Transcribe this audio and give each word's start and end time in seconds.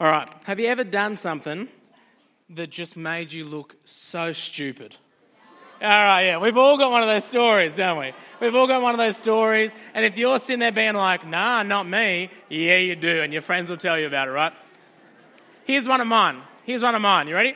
All 0.00 0.10
right. 0.10 0.26
Have 0.44 0.58
you 0.58 0.66
ever 0.68 0.82
done 0.82 1.14
something 1.14 1.68
that 2.48 2.70
just 2.70 2.96
made 2.96 3.34
you 3.34 3.44
look 3.44 3.76
so 3.84 4.32
stupid? 4.32 4.96
All 5.82 5.88
right, 5.88 6.22
yeah. 6.22 6.38
We've 6.38 6.56
all 6.56 6.78
got 6.78 6.90
one 6.90 7.02
of 7.02 7.08
those 7.08 7.26
stories, 7.26 7.74
don't 7.74 7.98
we? 7.98 8.14
We've 8.40 8.54
all 8.54 8.66
got 8.66 8.80
one 8.80 8.94
of 8.94 8.98
those 8.98 9.18
stories. 9.18 9.74
And 9.92 10.02
if 10.06 10.16
you're 10.16 10.38
sitting 10.38 10.60
there 10.60 10.72
being 10.72 10.94
like, 10.94 11.26
nah, 11.26 11.62
not 11.64 11.86
me, 11.86 12.30
yeah, 12.48 12.78
you 12.78 12.96
do. 12.96 13.20
And 13.20 13.30
your 13.30 13.42
friends 13.42 13.68
will 13.68 13.76
tell 13.76 13.98
you 13.98 14.06
about 14.06 14.28
it, 14.28 14.30
right? 14.30 14.54
Here's 15.64 15.86
one 15.86 16.00
of 16.00 16.06
mine. 16.06 16.40
Here's 16.64 16.82
one 16.82 16.94
of 16.94 17.02
mine. 17.02 17.28
You 17.28 17.34
ready? 17.34 17.54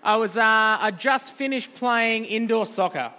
I 0.00 0.14
was, 0.14 0.36
uh, 0.36 0.42
I 0.44 0.92
just 0.92 1.32
finished 1.34 1.74
playing 1.74 2.24
indoor 2.24 2.66
soccer. 2.66 3.10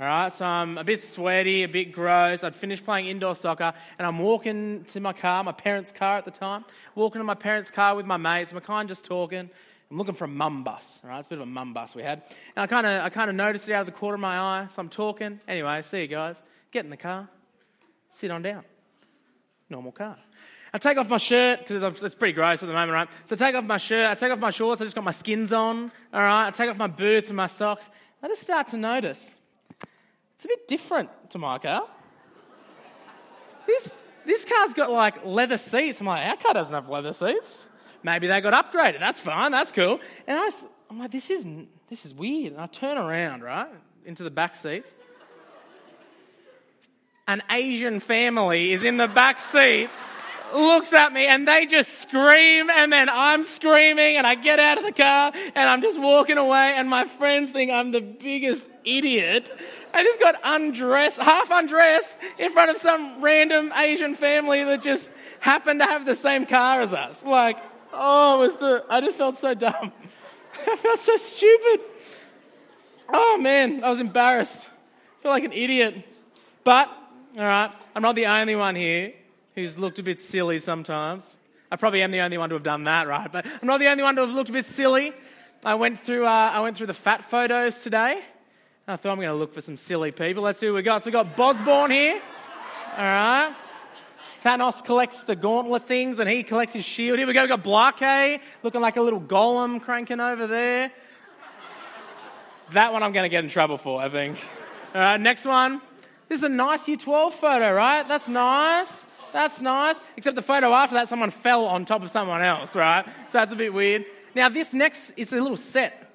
All 0.00 0.06
right, 0.06 0.32
so 0.32 0.46
I'm 0.46 0.78
a 0.78 0.84
bit 0.84 0.98
sweaty, 1.02 1.62
a 1.62 1.68
bit 1.68 1.92
gross. 1.92 2.42
I'd 2.42 2.56
finished 2.56 2.86
playing 2.86 3.08
indoor 3.08 3.34
soccer, 3.34 3.74
and 3.98 4.06
I'm 4.06 4.18
walking 4.18 4.84
to 4.84 5.00
my 5.00 5.12
car, 5.12 5.44
my 5.44 5.52
parents' 5.52 5.92
car 5.92 6.16
at 6.16 6.24
the 6.24 6.30
time, 6.30 6.64
walking 6.94 7.20
to 7.20 7.24
my 7.24 7.34
parents' 7.34 7.70
car 7.70 7.94
with 7.94 8.06
my 8.06 8.16
mates. 8.16 8.50
We're 8.50 8.62
kind 8.62 8.90
of 8.90 8.96
just 8.96 9.04
talking. 9.04 9.50
I'm 9.90 9.98
looking 9.98 10.14
for 10.14 10.24
a 10.24 10.28
mum 10.28 10.64
bus. 10.64 11.02
All 11.04 11.10
right, 11.10 11.18
it's 11.18 11.26
a 11.26 11.28
bit 11.28 11.38
of 11.38 11.42
a 11.42 11.50
mum 11.50 11.74
bus 11.74 11.94
we 11.94 12.02
had, 12.02 12.22
and 12.56 12.62
I 12.62 12.66
kind 12.66 12.86
of, 12.86 13.02
I 13.02 13.10
kind 13.10 13.28
of 13.28 13.36
noticed 13.36 13.68
it 13.68 13.74
out 13.74 13.80
of 13.80 13.86
the 13.88 13.92
corner 13.92 14.14
of 14.14 14.20
my 14.20 14.38
eye. 14.38 14.68
So 14.70 14.80
I'm 14.80 14.88
talking. 14.88 15.38
Anyway, 15.46 15.82
see 15.82 16.00
you 16.00 16.06
guys. 16.06 16.42
Get 16.70 16.82
in 16.86 16.90
the 16.90 16.96
car, 16.96 17.28
sit 18.08 18.30
on 18.30 18.40
down. 18.40 18.64
Normal 19.68 19.92
car. 19.92 20.16
I 20.72 20.78
take 20.78 20.96
off 20.96 21.10
my 21.10 21.18
shirt 21.18 21.68
because 21.68 22.02
it's 22.02 22.14
pretty 22.14 22.32
gross 22.32 22.62
at 22.62 22.68
the 22.68 22.72
moment, 22.72 22.92
right? 22.92 23.08
So 23.26 23.34
I 23.34 23.36
take 23.36 23.54
off 23.54 23.66
my 23.66 23.76
shirt, 23.76 24.08
I 24.08 24.14
take 24.14 24.32
off 24.32 24.40
my 24.40 24.48
shorts, 24.48 24.80
I 24.80 24.84
just 24.84 24.96
got 24.96 25.04
my 25.04 25.10
skins 25.10 25.52
on, 25.52 25.92
all 26.14 26.22
right? 26.22 26.46
I 26.46 26.50
take 26.52 26.70
off 26.70 26.78
my 26.78 26.86
boots 26.86 27.28
and 27.28 27.36
my 27.36 27.48
socks. 27.48 27.90
I 28.22 28.28
just 28.28 28.40
start 28.40 28.68
to 28.68 28.78
notice 28.78 29.36
it's 30.40 30.46
a 30.46 30.48
bit 30.48 30.68
different 30.68 31.10
to 31.28 31.36
my 31.36 31.58
car. 31.58 31.86
This, 33.66 33.92
this 34.24 34.46
car's 34.46 34.72
got 34.72 34.90
like 34.90 35.22
leather 35.22 35.58
seats. 35.58 36.00
I'm 36.00 36.06
like, 36.06 36.26
our 36.26 36.36
car 36.38 36.54
doesn't 36.54 36.74
have 36.74 36.88
leather 36.88 37.12
seats. 37.12 37.68
Maybe 38.02 38.26
they 38.26 38.40
got 38.40 38.72
upgraded. 38.72 39.00
That's 39.00 39.20
fine. 39.20 39.52
That's 39.52 39.70
cool. 39.70 40.00
And 40.26 40.38
I 40.38 40.50
I'm 40.88 40.98
like, 40.98 41.10
this 41.10 41.28
is, 41.28 41.44
this 41.90 42.06
is 42.06 42.14
weird. 42.14 42.54
And 42.54 42.62
I 42.62 42.68
turn 42.68 42.96
around, 42.96 43.42
right, 43.42 43.68
into 44.06 44.22
the 44.22 44.30
back 44.30 44.56
seat. 44.56 44.94
An 47.28 47.42
Asian 47.50 48.00
family 48.00 48.72
is 48.72 48.82
in 48.82 48.96
the 48.96 49.08
back 49.08 49.40
seat 49.40 49.90
looks 50.54 50.92
at 50.92 51.12
me 51.12 51.26
and 51.26 51.46
they 51.46 51.66
just 51.66 52.00
scream 52.00 52.70
and 52.70 52.92
then 52.92 53.08
I'm 53.08 53.44
screaming 53.44 54.16
and 54.16 54.26
I 54.26 54.34
get 54.34 54.58
out 54.58 54.78
of 54.78 54.84
the 54.84 54.92
car 54.92 55.32
and 55.34 55.68
I'm 55.68 55.80
just 55.80 56.00
walking 56.00 56.38
away 56.38 56.74
and 56.76 56.88
my 56.88 57.04
friends 57.04 57.50
think 57.50 57.70
I'm 57.70 57.92
the 57.92 58.00
biggest 58.00 58.68
idiot. 58.84 59.50
I 59.92 60.02
just 60.02 60.20
got 60.20 60.36
undressed, 60.42 61.18
half 61.18 61.50
undressed 61.50 62.18
in 62.38 62.50
front 62.50 62.70
of 62.70 62.78
some 62.78 63.22
random 63.22 63.72
Asian 63.76 64.14
family 64.14 64.64
that 64.64 64.82
just 64.82 65.12
happened 65.40 65.80
to 65.80 65.86
have 65.86 66.06
the 66.06 66.14
same 66.14 66.46
car 66.46 66.80
as 66.80 66.94
us. 66.94 67.24
Like, 67.24 67.58
oh, 67.92 68.38
was 68.38 68.56
the, 68.56 68.84
I 68.88 69.00
just 69.00 69.18
felt 69.18 69.36
so 69.36 69.54
dumb. 69.54 69.74
I 70.66 70.76
felt 70.76 70.98
so 70.98 71.16
stupid. 71.16 71.80
Oh 73.12 73.38
man, 73.38 73.82
I 73.82 73.88
was 73.88 74.00
embarrassed. 74.00 74.68
I 75.18 75.22
feel 75.22 75.30
like 75.32 75.44
an 75.44 75.52
idiot. 75.52 76.04
But, 76.62 76.88
all 77.36 77.44
right, 77.44 77.72
I'm 77.94 78.02
not 78.02 78.14
the 78.14 78.26
only 78.26 78.56
one 78.56 78.74
here 78.74 79.14
who's 79.54 79.78
looked 79.78 79.98
a 79.98 80.02
bit 80.02 80.20
silly 80.20 80.58
sometimes. 80.58 81.36
I 81.70 81.76
probably 81.76 82.02
am 82.02 82.10
the 82.10 82.20
only 82.20 82.38
one 82.38 82.48
to 82.50 82.56
have 82.56 82.64
done 82.64 82.84
that, 82.84 83.06
right? 83.06 83.30
But 83.30 83.46
I'm 83.46 83.66
not 83.66 83.78
the 83.78 83.88
only 83.88 84.02
one 84.02 84.16
to 84.16 84.22
have 84.22 84.30
looked 84.30 84.50
a 84.50 84.52
bit 84.52 84.66
silly. 84.66 85.12
I 85.64 85.74
went 85.74 86.00
through, 86.00 86.26
uh, 86.26 86.50
I 86.52 86.60
went 86.60 86.76
through 86.76 86.88
the 86.88 86.94
fat 86.94 87.22
photos 87.22 87.82
today. 87.82 88.22
I 88.88 88.96
thought 88.96 89.12
I'm 89.12 89.18
going 89.18 89.28
to 89.28 89.34
look 89.34 89.52
for 89.52 89.60
some 89.60 89.76
silly 89.76 90.10
people. 90.10 90.42
Let's 90.42 90.58
see 90.58 90.66
who 90.66 90.74
we 90.74 90.82
got. 90.82 91.02
So 91.02 91.06
we 91.06 91.12
got 91.12 91.36
Bosborn 91.36 91.90
here. 91.90 92.20
All 92.96 93.04
right. 93.04 93.54
Thanos 94.42 94.82
collects 94.82 95.22
the 95.24 95.36
gauntlet 95.36 95.86
things 95.86 96.18
and 96.18 96.28
he 96.28 96.42
collects 96.42 96.72
his 96.72 96.84
shield. 96.84 97.18
Here 97.18 97.26
we 97.26 97.34
go. 97.34 97.42
We 97.42 97.48
got 97.48 97.62
Blake 97.62 98.40
looking 98.62 98.80
like 98.80 98.96
a 98.96 99.02
little 99.02 99.20
golem 99.20 99.80
cranking 99.80 100.18
over 100.18 100.46
there. 100.46 100.90
That 102.72 102.92
one 102.92 103.02
I'm 103.02 103.12
going 103.12 103.24
to 103.24 103.28
get 103.28 103.44
in 103.44 103.50
trouble 103.50 103.76
for, 103.76 104.00
I 104.00 104.08
think. 104.08 104.38
All 104.94 105.00
right, 105.00 105.20
next 105.20 105.44
one. 105.44 105.80
This 106.28 106.38
is 106.38 106.44
a 106.44 106.48
nice 106.48 106.88
Year 106.88 106.96
12 106.96 107.34
photo, 107.34 107.72
right? 107.72 108.06
That's 108.08 108.28
nice. 108.28 109.04
That's 109.32 109.60
nice. 109.60 110.02
Except 110.16 110.36
the 110.36 110.42
photo 110.42 110.72
after 110.72 110.94
that, 110.94 111.08
someone 111.08 111.30
fell 111.30 111.66
on 111.66 111.84
top 111.84 112.02
of 112.02 112.10
someone 112.10 112.42
else, 112.42 112.74
right? 112.74 113.04
So 113.28 113.38
that's 113.38 113.52
a 113.52 113.56
bit 113.56 113.72
weird. 113.72 114.04
Now, 114.34 114.48
this 114.48 114.74
next 114.74 115.12
is 115.16 115.32
a 115.32 115.40
little 115.40 115.56
set. 115.56 116.06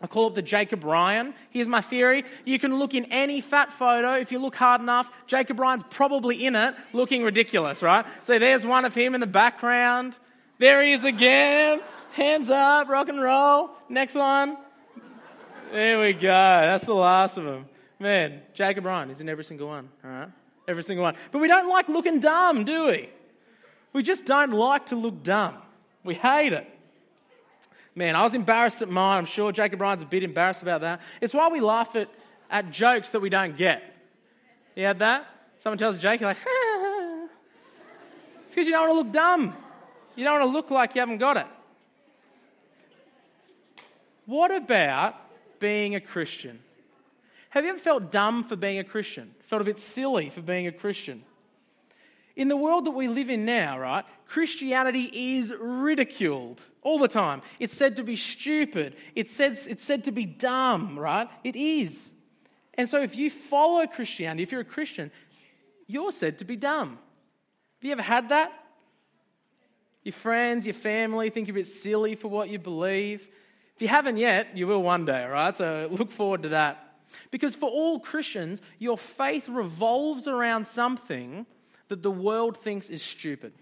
I 0.00 0.06
call 0.06 0.28
it 0.28 0.36
the 0.36 0.42
Jacob 0.42 0.84
Ryan. 0.84 1.34
Here's 1.50 1.66
my 1.66 1.80
theory. 1.80 2.24
You 2.44 2.58
can 2.58 2.78
look 2.78 2.94
in 2.94 3.06
any 3.06 3.40
fat 3.40 3.72
photo. 3.72 4.14
If 4.14 4.30
you 4.30 4.38
look 4.38 4.54
hard 4.54 4.80
enough, 4.80 5.10
Jacob 5.26 5.58
Ryan's 5.58 5.82
probably 5.90 6.46
in 6.46 6.54
it, 6.54 6.76
looking 6.92 7.24
ridiculous, 7.24 7.82
right? 7.82 8.06
So 8.22 8.38
there's 8.38 8.64
one 8.64 8.84
of 8.84 8.94
him 8.94 9.14
in 9.14 9.20
the 9.20 9.26
background. 9.26 10.14
There 10.58 10.82
he 10.84 10.92
is 10.92 11.04
again. 11.04 11.80
Hands 12.12 12.48
up, 12.48 12.88
rock 12.88 13.08
and 13.08 13.20
roll. 13.20 13.70
Next 13.88 14.14
one. 14.14 14.56
There 15.72 16.00
we 16.00 16.12
go. 16.12 16.28
That's 16.28 16.86
the 16.86 16.94
last 16.94 17.36
of 17.36 17.44
them. 17.44 17.66
Man, 17.98 18.42
Jacob 18.54 18.84
Ryan 18.84 19.10
is 19.10 19.20
in 19.20 19.28
every 19.28 19.44
single 19.44 19.66
one, 19.66 19.88
all 20.04 20.10
right? 20.10 20.28
Every 20.68 20.84
single 20.84 21.02
one. 21.02 21.16
But 21.32 21.40
we 21.40 21.48
don't 21.48 21.68
like 21.68 21.88
looking 21.88 22.20
dumb, 22.20 22.64
do 22.64 22.86
we? 22.86 23.08
We 23.92 24.02
just 24.04 24.26
don't 24.26 24.52
like 24.52 24.86
to 24.86 24.96
look 24.96 25.24
dumb. 25.24 25.56
We 26.04 26.14
hate 26.14 26.52
it. 26.52 26.68
Man, 27.94 28.14
I 28.14 28.22
was 28.22 28.34
embarrassed 28.34 28.82
at 28.82 28.88
mine. 28.88 29.18
I'm 29.18 29.26
sure 29.26 29.50
Jacob 29.50 29.80
Ryan's 29.80 30.02
a 30.02 30.06
bit 30.06 30.22
embarrassed 30.22 30.62
about 30.62 30.82
that. 30.82 31.00
It's 31.20 31.34
why 31.34 31.48
we 31.48 31.60
laugh 31.60 31.96
at, 31.96 32.08
at 32.48 32.70
jokes 32.70 33.10
that 33.10 33.20
we 33.20 33.30
don't 33.30 33.56
get. 33.56 33.82
You 34.76 34.84
had 34.84 35.00
that? 35.00 35.26
Someone 35.56 35.78
tells 35.78 35.98
Jake, 35.98 36.20
you're 36.20 36.30
like, 36.30 36.36
it's 38.46 38.54
because 38.54 38.66
you 38.66 38.72
don't 38.72 38.88
want 38.88 38.92
to 38.92 39.02
look 39.02 39.12
dumb. 39.12 39.56
You 40.14 40.24
don't 40.24 40.38
want 40.38 40.48
to 40.48 40.52
look 40.52 40.70
like 40.70 40.94
you 40.94 41.00
haven't 41.00 41.18
got 41.18 41.38
it. 41.38 41.46
What 44.26 44.54
about 44.54 45.16
being 45.58 45.94
a 45.94 46.00
Christian? 46.00 46.60
Have 47.50 47.64
you 47.64 47.70
ever 47.70 47.78
felt 47.78 48.10
dumb 48.10 48.44
for 48.44 48.56
being 48.56 48.78
a 48.78 48.84
Christian? 48.84 49.34
Felt 49.40 49.62
a 49.62 49.64
bit 49.64 49.78
silly 49.78 50.28
for 50.28 50.42
being 50.42 50.66
a 50.66 50.72
Christian? 50.72 51.22
In 52.36 52.48
the 52.48 52.56
world 52.56 52.84
that 52.84 52.92
we 52.92 53.08
live 53.08 53.30
in 53.30 53.44
now, 53.44 53.78
right, 53.78 54.04
Christianity 54.26 55.36
is 55.36 55.52
ridiculed 55.58 56.62
all 56.82 56.98
the 56.98 57.08
time. 57.08 57.42
It's 57.58 57.74
said 57.74 57.96
to 57.96 58.04
be 58.04 58.14
stupid. 58.14 58.94
It's 59.16 59.34
said, 59.34 59.58
it's 59.66 59.82
said 59.82 60.04
to 60.04 60.12
be 60.12 60.24
dumb, 60.24 60.98
right? 60.98 61.28
It 61.42 61.56
is. 61.56 62.12
And 62.74 62.88
so 62.88 63.02
if 63.02 63.16
you 63.16 63.28
follow 63.28 63.84
Christianity, 63.86 64.44
if 64.44 64.52
you're 64.52 64.60
a 64.60 64.64
Christian, 64.64 65.10
you're 65.88 66.12
said 66.12 66.38
to 66.38 66.44
be 66.44 66.54
dumb. 66.54 66.90
Have 66.90 67.84
you 67.84 67.92
ever 67.92 68.02
had 68.02 68.28
that? 68.28 68.52
Your 70.04 70.12
friends, 70.12 70.64
your 70.64 70.74
family 70.74 71.30
think 71.30 71.48
you're 71.48 71.56
a 71.56 71.60
bit 71.60 71.66
silly 71.66 72.14
for 72.14 72.28
what 72.28 72.50
you 72.50 72.58
believe. 72.58 73.26
If 73.74 73.82
you 73.82 73.88
haven't 73.88 74.18
yet, 74.18 74.56
you 74.56 74.66
will 74.66 74.82
one 74.82 75.04
day, 75.04 75.24
right? 75.24 75.56
So 75.56 75.88
look 75.90 76.10
forward 76.10 76.42
to 76.44 76.50
that. 76.50 76.87
Because 77.30 77.54
for 77.54 77.68
all 77.68 78.00
Christians, 78.00 78.62
your 78.78 78.98
faith 78.98 79.48
revolves 79.48 80.26
around 80.26 80.66
something 80.66 81.46
that 81.88 82.02
the 82.02 82.10
world 82.10 82.56
thinks 82.56 82.90
is 82.90 83.02
stupid, 83.02 83.52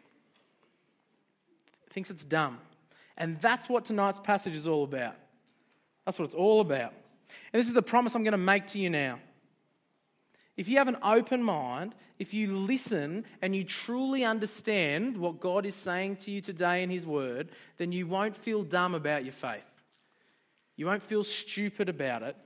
thinks 1.91 2.11
it's 2.11 2.25
dumb. 2.25 2.59
And 3.17 3.41
that's 3.41 3.69
what 3.69 3.85
tonight's 3.85 4.19
passage 4.19 4.55
is 4.55 4.67
all 4.67 4.85
about. 4.85 5.17
That's 6.05 6.19
what 6.19 6.27
it's 6.27 6.35
all 6.35 6.61
about. 6.61 6.93
And 7.53 7.59
this 7.59 7.69
is 7.69 7.75
the 7.75 7.83
promise 7.83 8.15
I'm 8.15 8.25
going 8.25 8.33
to 8.33 8.39
make 8.39 8.67
to 8.69 8.79
you 8.79 8.91
now. 8.91 9.21
If 10.57 10.69
you 10.69 10.79
have 10.79 10.89
an 10.89 10.97
open 11.03 11.43
mind, 11.43 11.95
if 12.19 12.33
you 12.33 12.57
listen 12.57 13.25
and 13.43 13.55
you 13.55 13.65
truly 13.65 14.25
understand 14.25 15.17
what 15.17 15.41
God 15.41 15.67
is 15.67 15.75
saying 15.75 16.17
to 16.17 16.31
you 16.31 16.41
today 16.41 16.83
in 16.83 16.91
His 16.91 17.05
Word, 17.05 17.51
then 17.77 17.93
you 17.93 18.07
won't 18.07 18.37
feel 18.37 18.63
dumb 18.63 18.95
about 18.95 19.25
your 19.25 19.33
faith. 19.33 19.65
You 20.77 20.87
won't 20.87 21.03
feel 21.03 21.25
stupid 21.25 21.89
about 21.89 22.23
it 22.23 22.37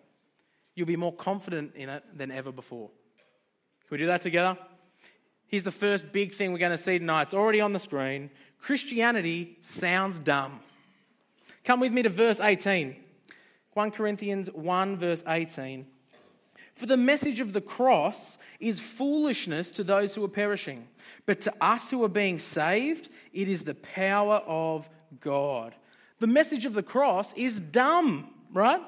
you'll 0.75 0.86
be 0.86 0.97
more 0.97 1.14
confident 1.14 1.75
in 1.75 1.88
it 1.88 2.03
than 2.16 2.31
ever 2.31 2.53
before. 2.53 2.88
Can 2.88 3.88
we 3.91 3.98
do 3.98 4.06
that 4.06 4.20
together? 4.20 4.56
Here's 5.48 5.64
the 5.64 5.72
first 5.72 6.12
big 6.12 6.32
thing 6.32 6.53
we're 6.53 6.58
going 6.58 6.70
to 6.70 6.78
see 6.78 6.98
tonight. 6.98 7.22
It's 7.22 7.34
already 7.34 7.60
on 7.60 7.72
the 7.72 7.81
screen. 7.81 8.31
Christianity 8.60 9.56
sounds 9.60 10.19
dumb. 10.19 10.60
Come 11.64 11.81
with 11.81 11.93
me 11.93 12.02
to 12.02 12.08
verse 12.08 12.40
18. 12.40 12.96
1 13.72 13.90
Corinthians 13.90 14.49
1, 14.52 14.96
verse 14.96 15.25
18. 15.26 15.87
For 16.75 16.87
the 16.87 16.96
message 16.96 17.40
of 17.40 17.52
the 17.52 17.61
cross 17.61 18.38
is 18.58 18.81
foolishness 18.81 19.70
to 19.72 19.84
those 19.84 20.14
who 20.14 20.25
are 20.25 20.28
perishing, 20.28 20.88
but 21.26 21.40
to 21.43 21.52
us 21.61 21.90
who 21.90 22.02
are 22.05 22.08
being 22.08 22.38
saved, 22.38 23.08
it 23.32 23.49
is 23.49 23.64
the 23.64 23.75
power 23.75 24.37
of 24.46 24.88
God. 25.20 25.75
The 26.20 26.26
message 26.26 26.64
of 26.64 26.75
the 26.75 26.82
cross 26.82 27.34
is 27.34 27.61
dumb, 27.61 28.31
right? 28.52 28.81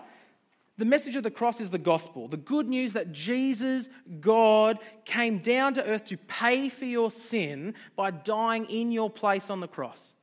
The 0.79 0.85
message 0.87 1.17
of 1.17 1.23
the 1.23 1.31
cross 1.31 1.61
is 1.61 1.71
the 1.71 1.79
gospel, 1.79 2.29
the 2.29 2.37
good 2.37 2.69
news 2.69 2.95
that 2.95 3.13
Jesus, 3.13 3.89
God, 4.21 4.79
came 5.05 5.39
down 5.39 5.75
to 5.75 5.85
earth 5.85 6.07
to 6.07 6.17
pay 6.17 6.69
for 6.71 6.87
your 6.87 7.11
sin 7.11 7.75
by 7.95 8.11
dying 8.11 8.65
in 8.67 8.91
your 8.91 9.11
place 9.11 9.51
on 9.51 9.61
the 9.61 9.69
cross. 9.69 10.15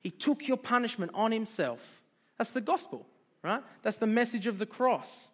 He 0.00 0.10
took 0.10 0.48
your 0.48 0.56
punishment 0.56 1.12
on 1.14 1.30
himself. 1.30 2.02
That's 2.38 2.52
the 2.52 2.62
gospel, 2.62 3.06
right? 3.44 3.62
That's 3.82 3.98
the 3.98 4.06
message 4.06 4.46
of 4.46 4.58
the 4.58 4.66
cross. 4.66 5.28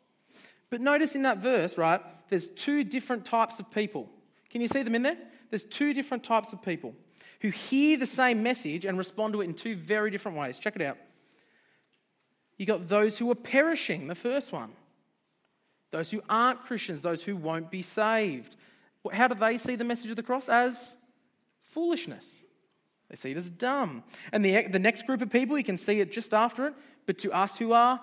But 0.71 0.81
notice 0.81 1.15
in 1.15 1.23
that 1.23 1.39
verse, 1.39 1.79
right, 1.79 2.01
there's 2.29 2.49
two 2.49 2.85
different 2.85 3.25
types 3.25 3.61
of 3.61 3.71
people. 3.71 4.11
Can 4.51 4.61
you 4.61 4.69
see 4.69 4.83
them 4.83 4.95
in 4.97 5.03
there? 5.03 5.17
There's 5.51 5.65
two 5.65 5.95
different 5.95 6.25
types 6.25 6.53
of 6.53 6.61
people. 6.63 6.95
who 7.41 7.51
hear 7.51 7.97
the 7.97 8.07
same 8.07 8.43
message 8.43 8.85
and 8.85 8.99
respond 8.99 9.33
to 9.33 9.41
it 9.41 9.45
in 9.45 9.55
two 9.55 9.77
very 9.77 10.11
different 10.11 10.37
ways. 10.37 10.59
Check 10.59 10.77
it 10.77 10.83
out. 10.83 10.99
You 12.59 12.67
got 12.67 12.89
those 12.89 13.17
who 13.17 13.31
are 13.31 13.37
perishing, 13.37 14.09
the 14.09 14.15
first 14.15 14.53
one. 14.53 14.73
Those 15.91 16.11
who 16.11 16.21
aren't 16.29 16.65
Christians, 16.65 17.01
those 17.01 17.23
who 17.23 17.37
won't 17.37 17.71
be 17.71 17.83
saved. 17.83 18.57
How 19.11 19.29
do 19.29 19.35
they 19.35 19.57
see 19.57 19.77
the 19.77 19.85
message 19.85 20.11
of 20.11 20.17
the 20.17 20.23
cross? 20.23 20.49
As 20.49 20.97
foolishness. 21.63 22.43
They 23.09 23.17
see 23.17 23.31
it 23.31 23.37
as 23.37 23.49
dumb. 23.49 24.03
And 24.33 24.45
the, 24.45 24.69
the 24.69 24.79
next 24.79 25.07
group 25.07 25.23
of 25.23 25.31
people, 25.31 25.57
you 25.57 25.65
can 25.65 25.79
see 25.79 26.01
it 26.01 26.13
just 26.13 26.35
after 26.35 26.67
it, 26.67 26.75
but 27.07 27.17
to 27.19 27.33
us 27.33 27.57
who 27.57 27.73
are 27.73 28.01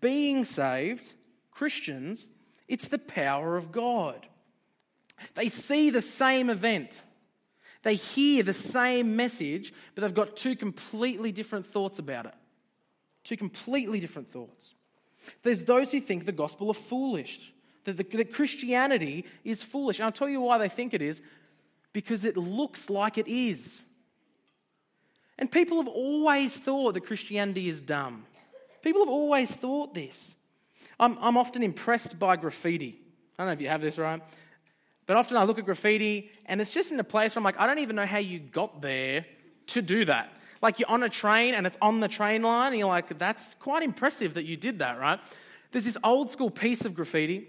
being 0.00 0.44
saved, 0.44 1.14
Christians, 1.52 2.26
it's 2.66 2.88
the 2.88 2.98
power 2.98 3.56
of 3.56 3.70
God. 3.70 4.26
They 5.34 5.48
see 5.48 5.90
the 5.90 6.00
same 6.00 6.50
event, 6.50 7.02
they 7.82 7.94
hear 7.94 8.42
the 8.42 8.54
same 8.54 9.16
message, 9.16 9.72
but 9.94 10.02
they've 10.02 10.14
got 10.14 10.36
two 10.36 10.56
completely 10.56 11.30
different 11.30 11.66
thoughts 11.66 11.98
about 11.98 12.26
it. 12.26 12.34
Two 13.24 13.36
completely 13.36 14.00
different 14.00 14.28
thoughts. 14.28 14.74
There's 15.42 15.64
those 15.64 15.92
who 15.92 16.00
think 16.00 16.26
the 16.26 16.32
gospel 16.32 16.70
are 16.70 16.74
foolish, 16.74 17.52
that, 17.84 17.96
the, 17.96 18.04
that 18.04 18.32
Christianity 18.32 19.24
is 19.44 19.62
foolish. 19.62 19.98
And 19.98 20.06
I'll 20.06 20.12
tell 20.12 20.28
you 20.28 20.40
why 20.40 20.58
they 20.58 20.68
think 20.68 20.94
it 20.94 21.02
is 21.02 21.22
because 21.92 22.24
it 22.24 22.36
looks 22.36 22.90
like 22.90 23.18
it 23.18 23.28
is. 23.28 23.84
And 25.38 25.50
people 25.50 25.78
have 25.78 25.88
always 25.88 26.56
thought 26.56 26.94
that 26.94 27.02
Christianity 27.02 27.68
is 27.68 27.80
dumb. 27.80 28.24
People 28.82 29.02
have 29.02 29.08
always 29.08 29.54
thought 29.54 29.94
this. 29.94 30.36
I'm, 30.98 31.16
I'm 31.20 31.36
often 31.36 31.62
impressed 31.62 32.18
by 32.18 32.36
graffiti. 32.36 33.00
I 33.38 33.42
don't 33.42 33.46
know 33.48 33.52
if 33.52 33.60
you 33.60 33.68
have 33.68 33.80
this, 33.80 33.98
right? 33.98 34.22
But 35.06 35.16
often 35.16 35.36
I 35.36 35.44
look 35.44 35.58
at 35.58 35.64
graffiti 35.64 36.30
and 36.46 36.60
it's 36.60 36.72
just 36.72 36.92
in 36.92 37.00
a 37.00 37.04
place 37.04 37.34
where 37.34 37.40
I'm 37.40 37.44
like, 37.44 37.58
I 37.58 37.66
don't 37.66 37.78
even 37.78 37.96
know 37.96 38.06
how 38.06 38.18
you 38.18 38.38
got 38.38 38.82
there 38.82 39.26
to 39.68 39.82
do 39.82 40.04
that. 40.04 40.32
Like 40.62 40.78
you're 40.78 40.90
on 40.90 41.02
a 41.02 41.08
train 41.08 41.54
and 41.54 41.66
it's 41.66 41.76
on 41.82 42.00
the 42.00 42.08
train 42.08 42.42
line 42.42 42.68
and 42.68 42.78
you're 42.78 42.88
like, 42.88 43.18
that's 43.18 43.56
quite 43.56 43.82
impressive 43.82 44.34
that 44.34 44.44
you 44.44 44.56
did 44.56 44.78
that, 44.78 44.98
right? 44.98 45.18
There's 45.72 45.84
this 45.84 45.98
old 46.04 46.30
school 46.30 46.50
piece 46.50 46.84
of 46.84 46.94
graffiti. 46.94 47.48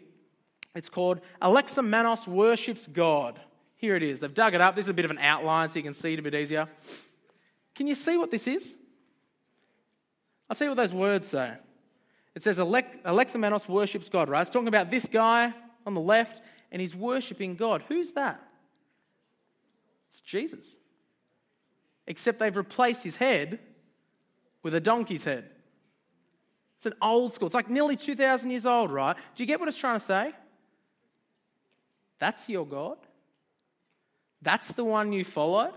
It's 0.74 0.90
called 0.90 1.22
Alexamenos 1.42 2.28
Worships 2.28 2.88
God. 2.88 3.40
Here 3.76 3.96
it 3.96 4.02
is. 4.02 4.20
They've 4.20 4.34
dug 4.34 4.56
it 4.56 4.62
up. 4.62 4.76
This 4.76 4.86
is 4.86 4.90
a 4.90 4.94
bit 4.94 5.06
of 5.06 5.12
an 5.12 5.20
outline 5.20 5.70
so 5.70 5.78
you 5.78 5.84
can 5.84 5.94
see 5.94 6.14
it 6.14 6.20
a 6.20 6.24
bit 6.24 6.34
easier. 6.34 6.68
Can 7.76 7.86
you 7.86 7.96
see 7.96 8.18
what 8.18 8.32
this 8.32 8.48
is? 8.48 8.76
I'll 10.50 10.56
tell 10.56 10.66
you 10.66 10.72
what 10.72 10.78
those 10.78 10.94
words 10.94 11.28
say. 11.28 11.54
It 12.34 12.42
says 12.42 12.58
Alexamenos 12.58 13.68
worships 13.68 14.10
God, 14.10 14.30
right? 14.30 14.42
It's 14.42 14.50
talking 14.50 14.68
about 14.68 14.90
this 14.90 15.06
guy 15.06 15.54
on 15.86 15.94
the 15.94 16.02
left 16.02 16.42
and 16.72 16.82
he's 16.82 16.96
worshiping 16.96 17.56
God. 17.56 17.84
Who's 17.88 18.14
that? 18.14 18.42
It's 20.10 20.22
Jesus. 20.22 20.78
Except 22.08 22.40
they've 22.40 22.56
replaced 22.56 23.04
his 23.04 23.16
head 23.16 23.60
with 24.62 24.74
a 24.76 24.82
donkey's 24.82 25.24
head. 25.24 25.50
It's 26.78 26.86
an 26.86 26.94
old 27.02 27.34
school. 27.34 27.48
It's 27.48 27.56
like 27.56 27.70
nearly 27.70 27.96
2,000 27.96 28.50
years 28.50 28.66
old, 28.66 28.92
right? 28.92 29.16
Do 29.36 29.44
you 29.44 29.48
get 29.48 29.60
what 29.60 29.70
it's 29.70 29.78
trying 29.78 30.00
to 30.00 30.06
say? 30.06 30.34
That's 32.20 32.50
your 32.50 32.66
God. 32.66 32.98
That's 34.42 34.74
the 34.74 34.84
one 34.84 35.14
you 35.14 35.24
follow. 35.24 35.74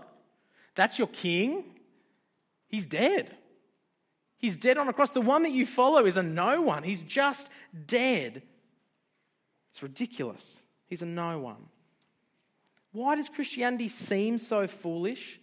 That's 0.75 0.99
your 0.99 1.07
king. 1.07 1.63
He's 2.67 2.85
dead. 2.85 3.35
He's 4.37 4.57
dead 4.57 4.77
on 4.77 4.87
a 4.87 4.93
cross. 4.93 5.11
The 5.11 5.21
one 5.21 5.43
that 5.43 5.51
you 5.51 5.65
follow 5.65 6.05
is 6.05 6.17
a 6.17 6.23
no 6.23 6.61
one. 6.61 6.83
He's 6.83 7.03
just 7.03 7.49
dead. 7.85 8.43
It's 9.69 9.81
ridiculous. 9.81 10.63
He's 10.87 11.01
a 11.01 11.05
no 11.05 11.39
one. 11.39 11.69
Why 12.91 13.15
does 13.15 13.29
Christianity 13.29 13.87
seem 13.87 14.37
so 14.37 14.67
foolish? 14.67 15.39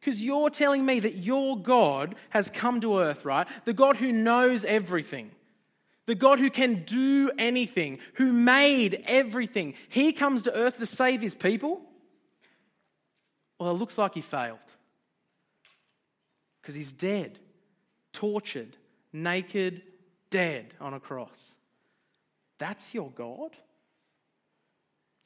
Because 0.00 0.22
you're 0.24 0.50
telling 0.50 0.86
me 0.86 1.00
that 1.00 1.16
your 1.16 1.60
God 1.60 2.14
has 2.30 2.50
come 2.50 2.80
to 2.80 2.98
earth, 2.98 3.24
right? 3.24 3.48
The 3.64 3.72
God 3.72 3.96
who 3.96 4.12
knows 4.12 4.64
everything, 4.64 5.30
the 6.06 6.14
God 6.14 6.38
who 6.38 6.50
can 6.50 6.84
do 6.84 7.30
anything, 7.36 7.98
who 8.14 8.32
made 8.32 9.02
everything. 9.06 9.74
He 9.88 10.12
comes 10.12 10.42
to 10.42 10.54
earth 10.54 10.78
to 10.78 10.86
save 10.86 11.20
his 11.20 11.34
people. 11.34 11.82
Well, 13.58 13.70
it 13.70 13.74
looks 13.74 13.98
like 13.98 14.14
he 14.14 14.20
failed 14.20 14.58
because 16.62 16.76
he's 16.76 16.92
dead, 16.92 17.38
tortured, 18.12 18.76
naked, 19.12 19.82
dead 20.30 20.74
on 20.80 20.94
a 20.94 21.00
cross. 21.00 21.56
That's 22.58 22.94
your 22.94 23.10
God? 23.10 23.50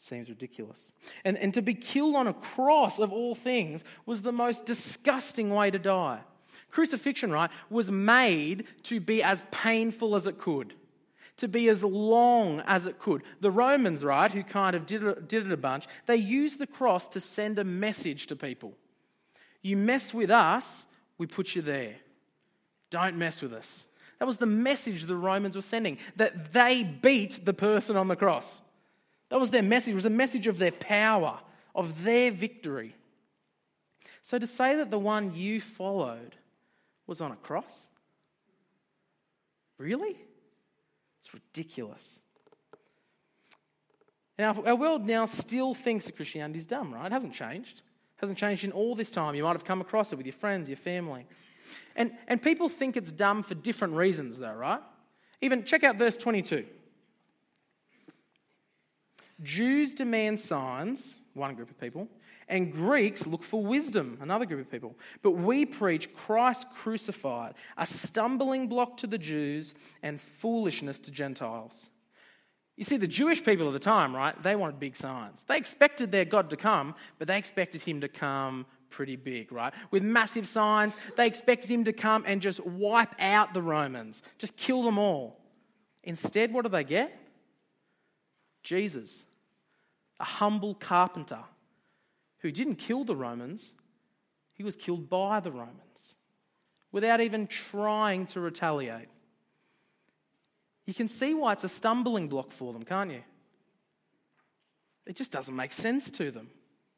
Seems 0.02 0.28
ridiculous. 0.28 0.90
And, 1.25 1.38
and 1.38 1.54
to 1.54 1.62
be 1.62 1.75
killed 1.75 2.16
on 2.16 2.26
a 2.26 2.34
cross, 2.34 2.99
of 2.99 3.12
all 3.12 3.37
things, 3.37 3.84
was 4.04 4.22
the 4.22 4.32
most 4.32 4.66
disgusting 4.66 5.50
way 5.50 5.70
to 5.70 5.78
die. 5.78 6.19
Crucifixion, 6.72 7.31
right, 7.31 7.52
was 7.70 7.88
made 7.88 8.66
to 8.82 8.99
be 8.99 9.22
as 9.22 9.44
painful 9.52 10.16
as 10.16 10.26
it 10.26 10.38
could, 10.38 10.75
to 11.37 11.46
be 11.46 11.69
as 11.69 11.84
long 11.84 12.62
as 12.66 12.87
it 12.87 12.99
could. 12.99 13.22
The 13.40 13.52
Romans, 13.52 14.02
right, 14.02 14.28
who 14.28 14.43
kind 14.43 14.75
of 14.75 14.87
did 14.87 15.04
it, 15.04 15.28
did 15.28 15.46
it 15.46 15.52
a 15.52 15.56
bunch, 15.56 15.87
they 16.06 16.16
used 16.16 16.58
the 16.58 16.66
cross 16.66 17.06
to 17.10 17.20
send 17.20 17.60
a 17.60 17.64
message 17.64 18.26
to 18.26 18.34
people. 18.34 18.75
You 19.62 19.76
mess 19.76 20.12
with 20.12 20.32
us, 20.32 20.88
we 21.16 21.28
put 21.28 21.55
you 21.55 21.62
there. 21.62 21.94
Don't 22.90 23.19
mess 23.19 23.40
with 23.40 23.52
us. 23.52 23.87
That 24.19 24.26
was 24.26 24.38
the 24.38 24.46
message 24.46 25.05
the 25.05 25.14
Romans 25.14 25.55
were 25.55 25.62
sending 25.62 25.98
that 26.16 26.52
they 26.52 26.82
beat 26.82 27.44
the 27.44 27.55
person 27.55 27.96
on 27.96 28.08
the 28.08 28.16
cross. 28.16 28.62
That 29.32 29.40
was 29.40 29.50
their 29.50 29.62
message. 29.62 29.93
It 29.93 29.94
was 29.94 30.05
a 30.05 30.11
message 30.11 30.46
of 30.46 30.58
their 30.58 30.73
power, 30.73 31.40
of 31.75 32.02
their 32.02 32.31
victory. 32.31 32.94
So 34.20 34.38
to 34.38 34.46
say 34.46 34.76
that 34.76 34.90
the 34.90 34.99
one 34.99 35.34
you 35.34 35.58
followed 35.58 36.37
was 37.06 37.23
on 37.23 37.32
a 37.32 37.37
cross? 37.37 37.87
Really? 39.79 40.19
It's 41.20 41.32
ridiculous. 41.32 42.20
Now, 44.38 44.55
our 44.67 44.76
world 44.76 45.06
now 45.06 45.25
still 45.25 45.73
thinks 45.73 46.05
that 46.05 46.14
Christianity 46.14 46.58
is 46.58 46.67
dumb, 46.67 46.93
right? 46.93 47.06
It 47.06 47.12
hasn't 47.12 47.32
changed. 47.32 47.79
It 47.79 48.20
hasn't 48.20 48.38
changed 48.38 48.64
in 48.64 48.73
all 48.73 48.94
this 48.94 49.11
time. 49.11 49.34
You 49.34 49.44
might 49.44 49.52
have 49.52 49.64
come 49.64 49.81
across 49.81 50.12
it 50.12 50.17
with 50.17 50.26
your 50.26 50.34
friends, 50.34 50.69
your 50.69 50.76
family. 50.76 51.25
And, 51.96 52.12
and 52.29 52.43
people 52.43 52.69
think 52.69 52.99
it's 52.99 53.11
dumb 53.11 53.43
for 53.43 53.55
different 53.55 53.94
reasons, 53.94 54.37
though, 54.37 54.52
right? 54.52 54.82
Even 55.40 55.64
check 55.64 55.84
out 55.84 55.96
verse 55.96 56.19
22. 56.19 56.67
Jews 59.42 59.94
demand 59.94 60.40
signs, 60.40 61.16
one 61.34 61.54
group 61.54 61.70
of 61.70 61.80
people, 61.80 62.08
and 62.48 62.72
Greeks 62.72 63.26
look 63.26 63.42
for 63.42 63.64
wisdom, 63.64 64.18
another 64.20 64.44
group 64.44 64.60
of 64.60 64.70
people. 64.70 64.94
But 65.22 65.32
we 65.32 65.64
preach 65.64 66.12
Christ 66.14 66.66
crucified, 66.74 67.54
a 67.76 67.86
stumbling 67.86 68.69
block 68.69 68.98
to 68.98 69.06
the 69.06 69.19
Jews 69.19 69.74
and 70.02 70.20
foolishness 70.20 70.98
to 71.00 71.10
Gentiles. 71.10 71.88
You 72.76 72.84
see, 72.84 72.96
the 72.96 73.06
Jewish 73.06 73.44
people 73.44 73.67
of 73.67 73.72
the 73.72 73.78
time, 73.78 74.14
right, 74.14 74.40
they 74.43 74.56
wanted 74.56 74.81
big 74.81 74.96
signs. 74.96 75.44
They 75.44 75.56
expected 75.56 76.10
their 76.10 76.24
God 76.24 76.50
to 76.50 76.56
come, 76.56 76.94
but 77.19 77.28
they 77.28 77.38
expected 77.38 77.82
him 77.82 78.00
to 78.00 78.08
come 78.08 78.67
pretty 78.90 79.17
big, 79.17 79.52
right? 79.52 79.72
With 79.90 80.02
massive 80.02 80.46
signs, 80.46 80.96
they 81.17 81.26
expected 81.26 81.70
him 81.70 81.84
to 81.84 81.93
come 81.93 82.24
and 82.26 82.43
just 82.43 82.64
wipe 82.67 83.14
out 83.19 83.55
the 83.55 83.62
Romans, 83.62 84.22
just 84.38 84.56
kill 84.56 84.82
them 84.82 84.98
all. 84.98 85.38
Instead, 86.05 86.52
what 86.52 86.62
do 86.62 86.69
they 86.69 86.84
get? 86.84 87.19
Jesus 88.62 89.24
a 90.22 90.24
humble 90.24 90.74
carpenter 90.74 91.41
who 92.38 92.50
didn't 92.50 92.76
kill 92.76 93.05
the 93.05 93.17
Romans, 93.17 93.74
he 94.55 94.62
was 94.62 94.76
killed 94.76 95.10
by 95.10 95.41
the 95.41 95.50
Romans 95.50 96.14
without 96.93 97.20
even 97.20 97.46
trying 97.46 98.24
to 98.26 98.41
retaliate. 98.41 99.08
You 100.86 100.94
can 100.94 101.08
see 101.08 101.34
why 101.34 101.52
it's 101.52 101.64
a 101.64 101.69
stumbling 101.69 102.29
block 102.29 102.52
for 102.52 102.72
them, 102.72 102.84
can't 102.84 103.10
you? 103.10 103.22
It 105.06 105.17
just 105.17 105.32
doesn't 105.32 105.55
make 105.55 105.72
sense 105.72 106.10
to 106.12 106.31
them. 106.31 106.50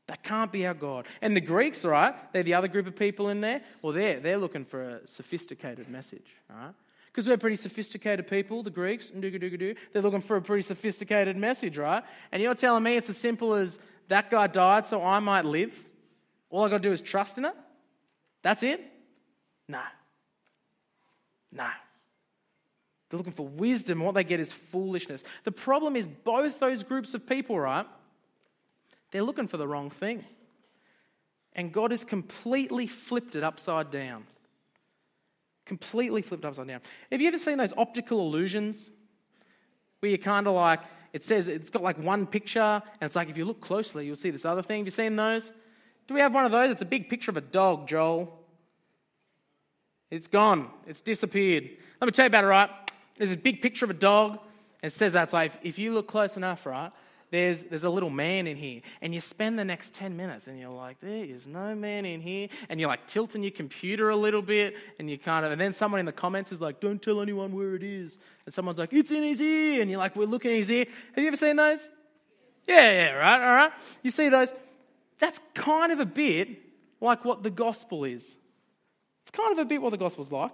That 0.06 0.22
can't 0.22 0.52
be 0.52 0.66
our 0.66 0.74
God. 0.74 1.06
And 1.22 1.34
the 1.34 1.40
Greeks, 1.40 1.84
right, 1.84 2.14
they're 2.32 2.42
the 2.42 2.54
other 2.54 2.68
group 2.68 2.86
of 2.86 2.94
people 2.94 3.30
in 3.30 3.40
there. 3.40 3.62
Well, 3.80 3.94
they're, 3.94 4.20
they're 4.20 4.36
looking 4.36 4.66
for 4.66 4.82
a 4.82 5.06
sophisticated 5.06 5.88
message, 5.88 6.26
all 6.50 6.56
right? 6.56 6.74
Because 7.14 7.28
we're 7.28 7.36
pretty 7.36 7.54
sophisticated 7.54 8.26
people, 8.26 8.64
the 8.64 8.70
Greeks, 8.70 9.12
they're 9.14 10.02
looking 10.02 10.20
for 10.20 10.36
a 10.36 10.42
pretty 10.42 10.62
sophisticated 10.62 11.36
message, 11.36 11.78
right? 11.78 12.02
And 12.32 12.42
you're 12.42 12.56
telling 12.56 12.82
me 12.82 12.96
it's 12.96 13.08
as 13.08 13.16
simple 13.16 13.54
as 13.54 13.78
that 14.08 14.32
guy 14.32 14.48
died 14.48 14.88
so 14.88 15.00
I 15.00 15.20
might 15.20 15.44
live? 15.44 15.78
All 16.50 16.64
I 16.64 16.68
got 16.68 16.82
to 16.82 16.88
do 16.88 16.92
is 16.92 17.00
trust 17.00 17.38
in 17.38 17.44
it? 17.44 17.54
That's 18.42 18.64
it? 18.64 18.80
No. 19.68 19.82
No. 21.52 21.68
They're 23.08 23.18
looking 23.18 23.32
for 23.32 23.46
wisdom. 23.46 24.00
What 24.00 24.16
they 24.16 24.24
get 24.24 24.40
is 24.40 24.52
foolishness. 24.52 25.22
The 25.44 25.52
problem 25.52 25.94
is, 25.94 26.08
both 26.08 26.58
those 26.58 26.82
groups 26.82 27.14
of 27.14 27.28
people, 27.28 27.60
right? 27.60 27.86
They're 29.12 29.22
looking 29.22 29.46
for 29.46 29.56
the 29.56 29.68
wrong 29.68 29.88
thing. 29.88 30.24
And 31.52 31.72
God 31.72 31.92
has 31.92 32.04
completely 32.04 32.88
flipped 32.88 33.36
it 33.36 33.44
upside 33.44 33.92
down. 33.92 34.26
Completely 35.64 36.22
flipped 36.22 36.44
upside 36.44 36.68
down. 36.68 36.80
Have 37.10 37.20
you 37.20 37.28
ever 37.28 37.38
seen 37.38 37.58
those 37.58 37.72
optical 37.76 38.20
illusions 38.20 38.90
where 40.00 40.10
you're 40.10 40.18
kind 40.18 40.46
of 40.46 40.54
like, 40.54 40.80
it 41.12 41.22
says 41.24 41.48
it's 41.48 41.70
got 41.70 41.82
like 41.82 41.96
one 42.02 42.26
picture, 42.26 42.60
and 42.60 43.02
it's 43.02 43.16
like 43.16 43.30
if 43.30 43.38
you 43.38 43.44
look 43.44 43.60
closely, 43.60 44.04
you'll 44.04 44.16
see 44.16 44.30
this 44.30 44.44
other 44.44 44.62
thing. 44.62 44.80
Have 44.80 44.86
you 44.86 44.90
seen 44.90 45.16
those? 45.16 45.52
Do 46.06 46.14
we 46.14 46.20
have 46.20 46.34
one 46.34 46.44
of 46.44 46.52
those? 46.52 46.70
It's 46.70 46.82
a 46.82 46.86
big 46.86 47.08
picture 47.08 47.30
of 47.30 47.38
a 47.38 47.40
dog, 47.40 47.88
Joel. 47.88 48.40
It's 50.10 50.26
gone. 50.26 50.68
It's 50.86 51.00
disappeared. 51.00 51.70
Let 52.00 52.06
me 52.06 52.12
tell 52.12 52.24
you 52.24 52.28
about 52.28 52.44
it, 52.44 52.48
right? 52.48 52.70
There's 53.16 53.32
a 53.32 53.36
big 53.36 53.62
picture 53.62 53.86
of 53.86 53.90
a 53.90 53.94
dog. 53.94 54.38
It 54.82 54.90
says 54.92 55.14
that's 55.14 55.32
like, 55.32 55.52
if 55.62 55.78
you 55.78 55.94
look 55.94 56.08
close 56.08 56.36
enough, 56.36 56.66
right, 56.66 56.92
there's, 57.34 57.64
there's 57.64 57.82
a 57.82 57.90
little 57.90 58.10
man 58.10 58.46
in 58.46 58.56
here. 58.56 58.80
And 59.02 59.12
you 59.12 59.20
spend 59.20 59.58
the 59.58 59.64
next 59.64 59.92
10 59.94 60.16
minutes 60.16 60.46
and 60.46 60.56
you're 60.56 60.70
like, 60.70 61.00
there 61.00 61.24
is 61.24 61.48
no 61.48 61.74
man 61.74 62.04
in 62.04 62.20
here. 62.20 62.48
And 62.68 62.78
you're 62.78 62.88
like 62.88 63.08
tilting 63.08 63.42
your 63.42 63.50
computer 63.50 64.08
a 64.08 64.14
little 64.14 64.40
bit. 64.40 64.76
And 65.00 65.10
you 65.10 65.18
kind 65.18 65.44
of, 65.44 65.50
and 65.50 65.60
then 65.60 65.72
someone 65.72 65.98
in 65.98 66.06
the 66.06 66.12
comments 66.12 66.52
is 66.52 66.60
like, 66.60 66.78
don't 66.78 67.02
tell 67.02 67.20
anyone 67.20 67.52
where 67.52 67.74
it 67.74 67.82
is. 67.82 68.18
And 68.44 68.54
someone's 68.54 68.78
like, 68.78 68.92
it's 68.92 69.10
in 69.10 69.24
his 69.24 69.40
ear. 69.40 69.82
And 69.82 69.90
you're 69.90 69.98
like, 69.98 70.14
we're 70.14 70.26
looking 70.26 70.52
at 70.52 70.58
his 70.58 70.70
ear. 70.70 70.84
Have 71.14 71.22
you 71.22 71.26
ever 71.26 71.36
seen 71.36 71.56
those? 71.56 71.90
Yeah, 72.68 72.92
yeah, 72.92 73.10
right, 73.14 73.42
all 73.42 73.54
right. 73.56 73.72
You 74.04 74.12
see 74.12 74.28
those? 74.28 74.54
That's 75.18 75.40
kind 75.54 75.90
of 75.90 75.98
a 75.98 76.06
bit 76.06 76.50
like 77.00 77.24
what 77.24 77.42
the 77.42 77.50
gospel 77.50 78.04
is. 78.04 78.36
It's 79.22 79.32
kind 79.32 79.52
of 79.52 79.58
a 79.58 79.64
bit 79.64 79.82
what 79.82 79.90
the 79.90 79.98
gospel's 79.98 80.30
like. 80.30 80.52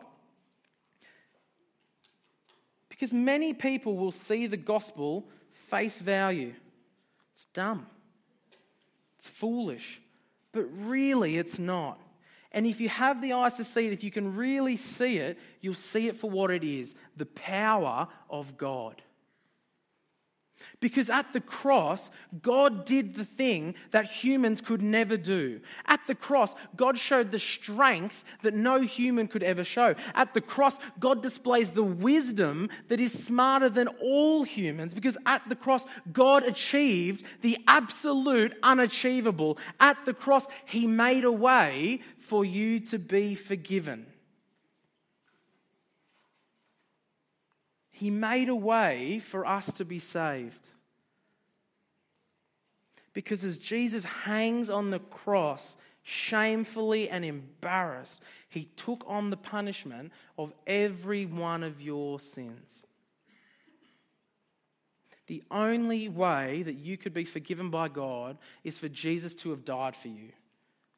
Because 2.89 3.13
many 3.13 3.53
people 3.53 3.99
will 3.99 4.13
see 4.13 4.47
the 4.47 4.57
gospel 4.57 5.29
face 5.53 5.99
value. 5.99 6.55
It's 7.41 7.47
dumb. 7.55 7.87
It's 9.17 9.27
foolish. 9.27 10.03
But 10.53 10.67
really, 10.77 11.39
it's 11.39 11.59
not. 11.59 11.99
And 12.53 12.67
if 12.67 12.83
you 12.83 12.91
have 12.91 13.23
the 13.23 13.33
eyes 13.33 13.55
to 13.55 13.65
see 13.65 13.87
it, 13.87 13.95
if 13.95 14.05
you 14.05 14.11
can 14.11 14.37
really 14.37 14.77
see 14.77 15.17
it, 15.17 15.39
you'll 15.63 15.73
see 15.73 16.07
it 16.07 16.17
for 16.17 16.29
what 16.29 16.51
it 16.51 16.63
is 16.63 16.95
the 17.17 17.25
power 17.25 18.09
of 18.29 18.59
God. 18.59 19.01
Because 20.81 21.11
at 21.11 21.33
the 21.33 21.41
cross, 21.41 22.11
God 22.43 22.85
did 22.85 23.15
the 23.15 23.25
thing 23.25 23.75
that 23.91 24.07
humans 24.07 24.61
could 24.61 24.83
never 24.83 25.17
do. 25.17 25.61
At 25.87 26.07
the 26.07 26.15
cross, 26.15 26.55
God 26.77 26.99
showed 26.99 27.31
the 27.31 27.39
strength 27.39 28.25
that 28.43 28.55
no 28.55 28.81
human 28.81 29.29
could 29.29 29.43
ever 29.43 29.65
show. 29.65 29.95
At 30.15 30.35
the 30.35 30.41
cross, 30.41 30.79
God 30.99 31.23
displays 31.23 31.71
the 31.71 31.83
wisdom 31.83 32.71
that 32.89 33.01
is 33.01 33.13
smarter 33.13 33.69
than 33.69 33.89
all 34.01 34.43
humans. 34.45 34.95
Because 34.95 35.19
at 35.27 35.49
the 35.49 35.57
cross, 35.57 35.85
God 36.13 36.45
achieved 36.45 37.25
the 37.43 37.59
absolute 37.67 38.55
unachievable. 38.63 39.59
At 39.79 40.05
the 40.05 40.15
cross, 40.15 40.47
He 40.65 40.87
made 40.87 41.25
a 41.25 41.33
way 41.33 42.01
for 42.19 42.45
you 42.45 42.81
to 42.81 42.99
be 42.99 43.35
forgiven. 43.35 44.07
He 48.01 48.09
made 48.09 48.49
a 48.49 48.55
way 48.55 49.19
for 49.19 49.45
us 49.45 49.71
to 49.73 49.85
be 49.85 49.99
saved. 49.99 50.69
Because 53.13 53.45
as 53.45 53.59
Jesus 53.59 54.07
hangs 54.07 54.71
on 54.71 54.89
the 54.89 55.01
cross, 55.01 55.77
shamefully 56.03 57.11
and 57.11 57.27
embarrassed, 57.27 58.23
he 58.49 58.71
took 58.75 59.05
on 59.07 59.29
the 59.29 59.37
punishment 59.37 60.13
of 60.39 60.55
every 60.67 61.27
one 61.27 61.63
of 61.63 61.83
your 61.83 62.19
sins. 62.19 62.87
The 65.27 65.43
only 65.51 66.09
way 66.09 66.63
that 66.63 66.79
you 66.79 66.97
could 66.97 67.13
be 67.13 67.27
forgiven 67.27 67.69
by 67.69 67.89
God 67.89 68.39
is 68.65 68.79
for 68.79 68.89
Jesus 68.89 69.35
to 69.35 69.51
have 69.51 69.67
died 69.67 69.95
for 69.95 70.09
you. 70.09 70.31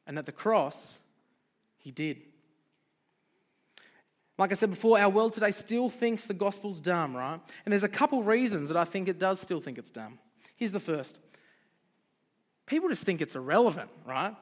And 0.07 0.17
at 0.17 0.25
the 0.25 0.31
cross, 0.31 1.01
he 1.79 1.91
did. 1.91 2.21
Like 4.37 4.51
I 4.51 4.55
said 4.55 4.71
before, 4.71 4.99
our 4.99 5.09
world 5.09 5.33
today 5.33 5.51
still 5.51 5.89
thinks 5.89 6.25
the 6.25 6.33
gospel's 6.33 6.79
dumb, 6.79 7.15
right? 7.15 7.39
And 7.65 7.71
there's 7.71 7.83
a 7.83 7.89
couple 7.89 8.23
reasons 8.23 8.69
that 8.69 8.77
I 8.77 8.83
think 8.83 9.07
it 9.07 9.19
does 9.19 9.39
still 9.39 9.61
think 9.61 9.77
it's 9.77 9.91
dumb. 9.91 10.19
Here's 10.57 10.71
the 10.71 10.79
first 10.79 11.17
people 12.65 12.89
just 12.89 13.03
think 13.03 13.21
it's 13.21 13.35
irrelevant, 13.35 13.89
right? 14.05 14.35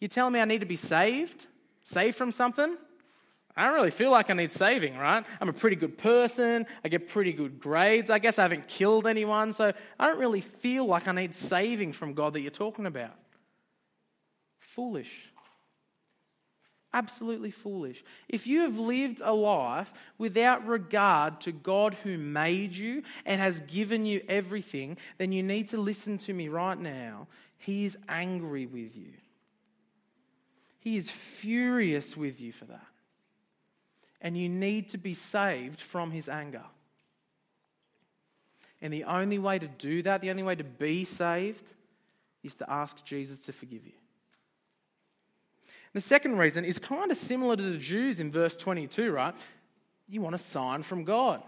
You 0.00 0.08
telling 0.08 0.32
me 0.32 0.40
I 0.40 0.44
need 0.44 0.60
to 0.60 0.66
be 0.66 0.76
saved? 0.76 1.46
Saved 1.82 2.16
from 2.16 2.32
something? 2.32 2.76
I 3.56 3.66
don't 3.66 3.74
really 3.74 3.90
feel 3.90 4.10
like 4.10 4.30
I 4.30 4.34
need 4.34 4.50
saving, 4.50 4.96
right? 4.96 5.24
I'm 5.40 5.48
a 5.48 5.52
pretty 5.52 5.76
good 5.76 5.96
person. 5.98 6.66
I 6.84 6.88
get 6.88 7.08
pretty 7.08 7.32
good 7.32 7.60
grades. 7.60 8.10
I 8.10 8.18
guess 8.18 8.38
I 8.38 8.42
haven't 8.42 8.66
killed 8.66 9.06
anyone, 9.06 9.52
so 9.52 9.72
I 9.98 10.06
don't 10.06 10.18
really 10.18 10.40
feel 10.40 10.86
like 10.86 11.06
I 11.06 11.12
need 11.12 11.34
saving 11.34 11.92
from 11.92 12.14
God 12.14 12.32
that 12.32 12.40
you're 12.40 12.50
talking 12.50 12.86
about. 12.86 13.14
Foolish 14.58 15.30
absolutely 16.94 17.50
foolish. 17.50 18.02
If 18.28 18.46
you 18.46 18.60
have 18.60 18.78
lived 18.78 19.20
a 19.22 19.34
life 19.34 19.92
without 20.16 20.66
regard 20.66 21.40
to 21.42 21.52
God 21.52 21.94
who 22.04 22.16
made 22.16 22.74
you 22.74 23.02
and 23.26 23.40
has 23.40 23.60
given 23.60 24.06
you 24.06 24.22
everything, 24.28 24.96
then 25.18 25.32
you 25.32 25.42
need 25.42 25.68
to 25.68 25.76
listen 25.76 26.16
to 26.18 26.32
me 26.32 26.48
right 26.48 26.78
now. 26.78 27.26
He 27.58 27.84
is 27.84 27.98
angry 28.08 28.64
with 28.64 28.96
you. 28.96 29.12
He 30.78 30.96
is 30.96 31.10
furious 31.10 32.16
with 32.16 32.40
you 32.40 32.52
for 32.52 32.66
that. 32.66 32.86
And 34.20 34.38
you 34.38 34.48
need 34.48 34.88
to 34.90 34.98
be 34.98 35.14
saved 35.14 35.80
from 35.80 36.12
his 36.12 36.28
anger. 36.28 36.64
And 38.80 38.92
the 38.92 39.04
only 39.04 39.38
way 39.38 39.58
to 39.58 39.66
do 39.66 40.02
that, 40.02 40.20
the 40.20 40.30
only 40.30 40.42
way 40.42 40.54
to 40.54 40.64
be 40.64 41.04
saved, 41.04 41.64
is 42.42 42.54
to 42.56 42.70
ask 42.70 43.02
Jesus 43.04 43.44
to 43.46 43.52
forgive 43.52 43.84
you. 43.86 43.92
The 45.94 46.00
second 46.00 46.38
reason 46.38 46.64
is 46.64 46.78
kind 46.78 47.10
of 47.10 47.16
similar 47.16 47.56
to 47.56 47.62
the 47.62 47.78
Jews 47.78 48.20
in 48.20 48.30
verse 48.30 48.56
22, 48.56 49.12
right? 49.12 49.34
You 50.08 50.20
want 50.20 50.34
a 50.34 50.38
sign 50.38 50.82
from 50.82 51.04
God. 51.04 51.42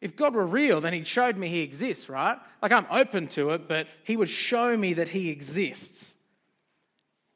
If 0.00 0.16
God 0.16 0.34
were 0.34 0.44
real, 0.44 0.80
then 0.80 0.92
He'd 0.92 1.06
showed 1.06 1.38
me 1.38 1.48
He 1.48 1.60
exists, 1.60 2.08
right? 2.08 2.36
Like 2.60 2.72
I'm 2.72 2.86
open 2.90 3.28
to 3.28 3.50
it, 3.50 3.68
but 3.68 3.86
He 4.02 4.16
would 4.16 4.28
show 4.28 4.76
me 4.76 4.94
that 4.94 5.08
He 5.08 5.30
exists. 5.30 6.14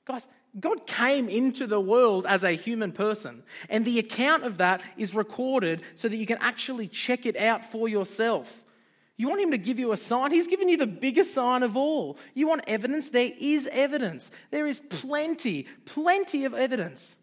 Guys, 0.05 0.29
God 0.59 0.87
came 0.87 1.29
into 1.29 1.69
the 1.69 1.81
world 1.81 2.27
as 2.27 2.43
a 2.43 2.53
human 2.53 2.91
person, 2.91 3.45
and 3.69 3.85
the 3.85 4.01
account 4.01 4.43
of 4.43 4.59
that 4.59 4.83
is 4.97 5.15
recorded 5.15 5.83
so 5.95 6.09
that 6.09 6.17
you 6.17 6.27
can 6.27 6.39
actually 6.41 6.89
check 6.89 7.27
it 7.27 7.37
out 7.37 7.65
for 7.65 7.89
yourself. 7.89 8.65
You 9.17 9.29
want 9.29 9.41
him 9.41 9.51
to 9.53 9.59
give 9.59 9.79
you 9.79 9.93
a 9.93 9.97
sign? 9.97 10.31
He's 10.31 10.47
given 10.47 10.69
you 10.69 10.77
the 10.77 10.87
biggest 10.87 11.33
sign 11.33 11.63
of 11.63 11.77
all. 11.77 12.19
You 12.35 12.49
want 12.49 12.65
evidence? 12.67 13.11
There 13.11 13.31
is 13.39 13.67
evidence. 13.73 14.31
There 14.51 14.67
is 14.67 14.79
plenty, 14.79 15.67
plenty 15.87 16.45
of 16.45 16.53
evidence. 16.53 17.17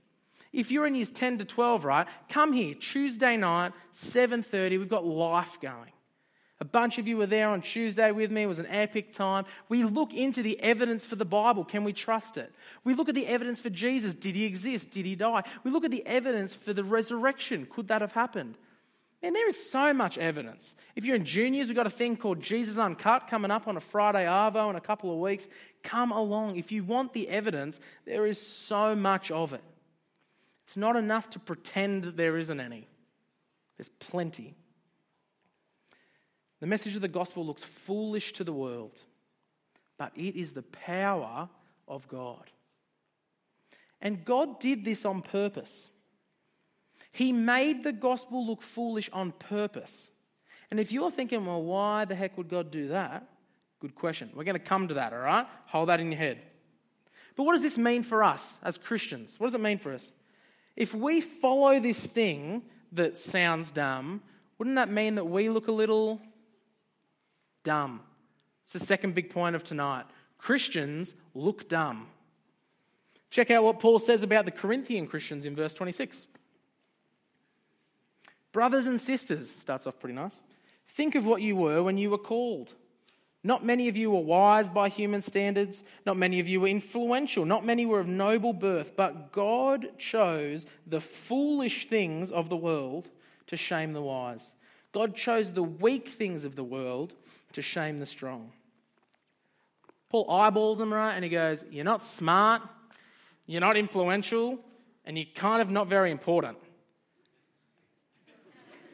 If 0.51 0.71
you're 0.71 0.87
in 0.87 0.95
years 0.95 1.11
10 1.11 1.39
to 1.39 1.45
12, 1.45 1.85
right, 1.85 2.07
come 2.29 2.53
here 2.53 2.75
Tuesday 2.75 3.37
night, 3.37 3.73
7:30. 3.91 4.77
We've 4.77 4.89
got 4.89 5.05
life 5.05 5.59
going. 5.61 5.91
A 6.59 6.65
bunch 6.65 6.97
of 6.97 7.07
you 7.07 7.17
were 7.17 7.25
there 7.25 7.49
on 7.49 7.61
Tuesday 7.61 8.11
with 8.11 8.31
me. 8.31 8.43
It 8.43 8.47
was 8.47 8.59
an 8.59 8.67
epic 8.69 9.11
time. 9.11 9.45
We 9.67 9.83
look 9.83 10.13
into 10.13 10.41
the 10.41 10.59
evidence 10.61 11.05
for 11.05 11.15
the 11.15 11.25
Bible. 11.25 11.65
Can 11.65 11.83
we 11.83 11.91
trust 11.91 12.37
it? 12.37 12.53
We 12.83 12.93
look 12.93 13.09
at 13.09 13.15
the 13.15 13.27
evidence 13.27 13.59
for 13.59 13.69
Jesus. 13.69 14.13
Did 14.13 14.35
he 14.35 14.45
exist? 14.45 14.91
Did 14.91 15.05
he 15.05 15.15
die? 15.15 15.43
We 15.63 15.71
look 15.71 15.83
at 15.83 15.91
the 15.91 16.05
evidence 16.05 16.55
for 16.55 16.71
the 16.71 16.83
resurrection. 16.83 17.67
Could 17.69 17.89
that 17.89 18.01
have 18.01 18.13
happened? 18.13 18.57
And 19.23 19.33
there 19.33 19.47
is 19.47 19.71
so 19.71 19.93
much 19.93 20.17
evidence. 20.17 20.75
If 20.97 21.05
you're 21.05 21.15
in 21.15 21.23
juniors, 21.23 21.67
we've 21.67 21.77
got 21.77 21.87
a 21.87 21.89
thing 21.89 22.17
called 22.17 22.41
Jesus 22.41 22.77
Uncut 22.77 23.29
coming 23.29 23.51
up 23.51 23.69
on 23.69 23.77
a 23.77 23.81
Friday 23.81 24.25
Arvo 24.25 24.69
in 24.69 24.75
a 24.75 24.81
couple 24.81 25.13
of 25.13 25.19
weeks. 25.19 25.47
Come 25.81 26.11
along. 26.11 26.57
If 26.57 26.73
you 26.73 26.83
want 26.83 27.13
the 27.13 27.29
evidence, 27.29 27.79
there 28.05 28.25
is 28.27 28.39
so 28.39 28.93
much 28.95 29.31
of 29.31 29.53
it. 29.53 29.63
It's 30.63 30.75
not 30.75 30.97
enough 30.97 31.29
to 31.31 31.39
pretend 31.39 32.03
that 32.03 32.17
there 32.17 32.37
isn't 32.37 32.59
any, 32.59 32.87
there's 33.77 33.89
plenty. 33.89 34.55
The 36.59 36.67
message 36.67 36.95
of 36.95 37.01
the 37.01 37.07
gospel 37.07 37.45
looks 37.45 37.63
foolish 37.63 38.33
to 38.33 38.43
the 38.43 38.53
world, 38.53 38.99
but 39.97 40.11
it 40.15 40.35
is 40.35 40.53
the 40.53 40.63
power 40.63 41.49
of 41.87 42.07
God. 42.07 42.51
And 44.01 44.25
God 44.25 44.59
did 44.59 44.83
this 44.83 45.05
on 45.05 45.21
purpose. 45.21 45.89
He 47.13 47.31
made 47.31 47.83
the 47.83 47.93
gospel 47.93 48.45
look 48.45 48.61
foolish 48.61 49.09
on 49.13 49.31
purpose. 49.31 50.09
And 50.71 50.79
if 50.79 50.91
you're 50.91 51.11
thinking, 51.11 51.45
well, 51.45 51.61
why 51.61 52.05
the 52.05 52.15
heck 52.15 52.35
would 52.37 52.49
God 52.49 52.71
do 52.71 52.89
that? 52.89 53.27
Good 53.79 53.93
question. 53.93 54.31
We're 54.33 54.43
going 54.43 54.59
to 54.59 54.59
come 54.59 54.87
to 54.87 54.95
that, 54.95 55.13
all 55.13 55.19
right? 55.19 55.45
Hold 55.67 55.89
that 55.89 55.99
in 55.99 56.11
your 56.11 56.17
head. 56.17 56.41
But 57.35 57.43
what 57.43 57.53
does 57.53 57.61
this 57.61 57.77
mean 57.77 58.01
for 58.01 58.23
us 58.23 58.59
as 58.63 58.79
Christians? 58.79 59.39
What 59.39 59.47
does 59.47 59.53
it 59.53 59.61
mean 59.61 59.77
for 59.77 59.93
us? 59.93 60.11
If 60.75 60.95
we 60.95 61.21
follow 61.21 61.79
this 61.79 62.03
thing 62.03 62.63
that 62.93 63.19
sounds 63.19 63.69
dumb, 63.69 64.23
wouldn't 64.57 64.75
that 64.77 64.89
mean 64.89 65.15
that 65.15 65.25
we 65.25 65.49
look 65.49 65.67
a 65.67 65.71
little 65.71 66.19
dumb? 67.63 68.01
It's 68.63 68.73
the 68.73 68.79
second 68.79 69.13
big 69.13 69.29
point 69.29 69.55
of 69.55 69.63
tonight. 69.63 70.05
Christians 70.39 71.13
look 71.35 71.69
dumb. 71.69 72.07
Check 73.29 73.51
out 73.51 73.63
what 73.63 73.77
Paul 73.77 73.99
says 73.99 74.23
about 74.23 74.45
the 74.45 74.51
Corinthian 74.51 75.05
Christians 75.05 75.45
in 75.45 75.55
verse 75.55 75.75
26. 75.75 76.27
Brothers 78.53 78.85
and 78.85 79.01
sisters, 79.01 79.51
starts 79.51 79.85
off 79.85 79.99
pretty 79.99 80.15
nice. 80.15 80.39
Think 80.87 81.15
of 81.15 81.25
what 81.25 81.41
you 81.41 81.55
were 81.55 81.83
when 81.83 81.97
you 81.97 82.09
were 82.09 82.17
called. 82.17 82.73
Not 83.43 83.65
many 83.65 83.89
of 83.89 83.97
you 83.97 84.09
were 84.11 84.21
wise 84.21 84.69
by 84.69 84.87
human 84.87 85.21
standards. 85.21 85.83
Not 86.05 86.15
many 86.15 86.39
of 86.39 86.47
you 86.47 86.61
were 86.61 86.67
influential. 86.67 87.43
Not 87.43 87.65
many 87.65 87.85
were 87.85 87.99
of 87.99 88.07
noble 88.07 88.53
birth. 88.53 88.95
But 88.95 89.33
God 89.33 89.97
chose 89.97 90.65
the 90.87 91.01
foolish 91.01 91.87
things 91.87 92.31
of 92.31 92.47
the 92.47 92.55
world 92.55 93.09
to 93.47 93.57
shame 93.57 93.91
the 93.91 94.01
wise. 94.01 94.53
God 94.93 95.15
chose 95.15 95.51
the 95.51 95.63
weak 95.63 96.07
things 96.07 96.45
of 96.45 96.55
the 96.55 96.63
world 96.63 97.13
to 97.53 97.61
shame 97.61 97.99
the 97.99 98.05
strong. 98.05 98.51
Paul 100.09 100.29
eyeballs 100.29 100.79
him, 100.79 100.93
right? 100.93 101.15
And 101.15 101.23
he 101.23 101.29
goes, 101.29 101.65
You're 101.71 101.83
not 101.83 102.03
smart, 102.03 102.61
you're 103.47 103.61
not 103.61 103.75
influential, 103.75 104.59
and 105.05 105.17
you're 105.17 105.27
kind 105.33 105.61
of 105.61 105.69
not 105.69 105.87
very 105.87 106.11
important. 106.11 106.57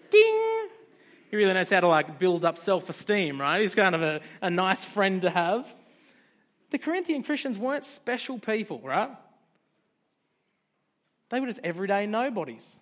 Ding! 0.09 0.69
He 1.29 1.37
really 1.37 1.53
knows 1.53 1.69
how 1.69 1.79
to 1.79 1.87
like 1.87 2.19
build 2.19 2.43
up 2.43 2.57
self 2.57 2.89
esteem, 2.89 3.39
right? 3.39 3.61
He's 3.61 3.75
kind 3.75 3.95
of 3.95 4.01
a, 4.01 4.21
a 4.41 4.49
nice 4.49 4.83
friend 4.83 5.21
to 5.21 5.29
have. 5.29 5.73
The 6.71 6.77
Corinthian 6.77 7.23
Christians 7.23 7.57
weren't 7.57 7.85
special 7.85 8.39
people, 8.39 8.81
right? 8.83 9.09
They 11.29 11.39
were 11.39 11.47
just 11.47 11.61
everyday 11.63 12.07
nobodies, 12.07 12.77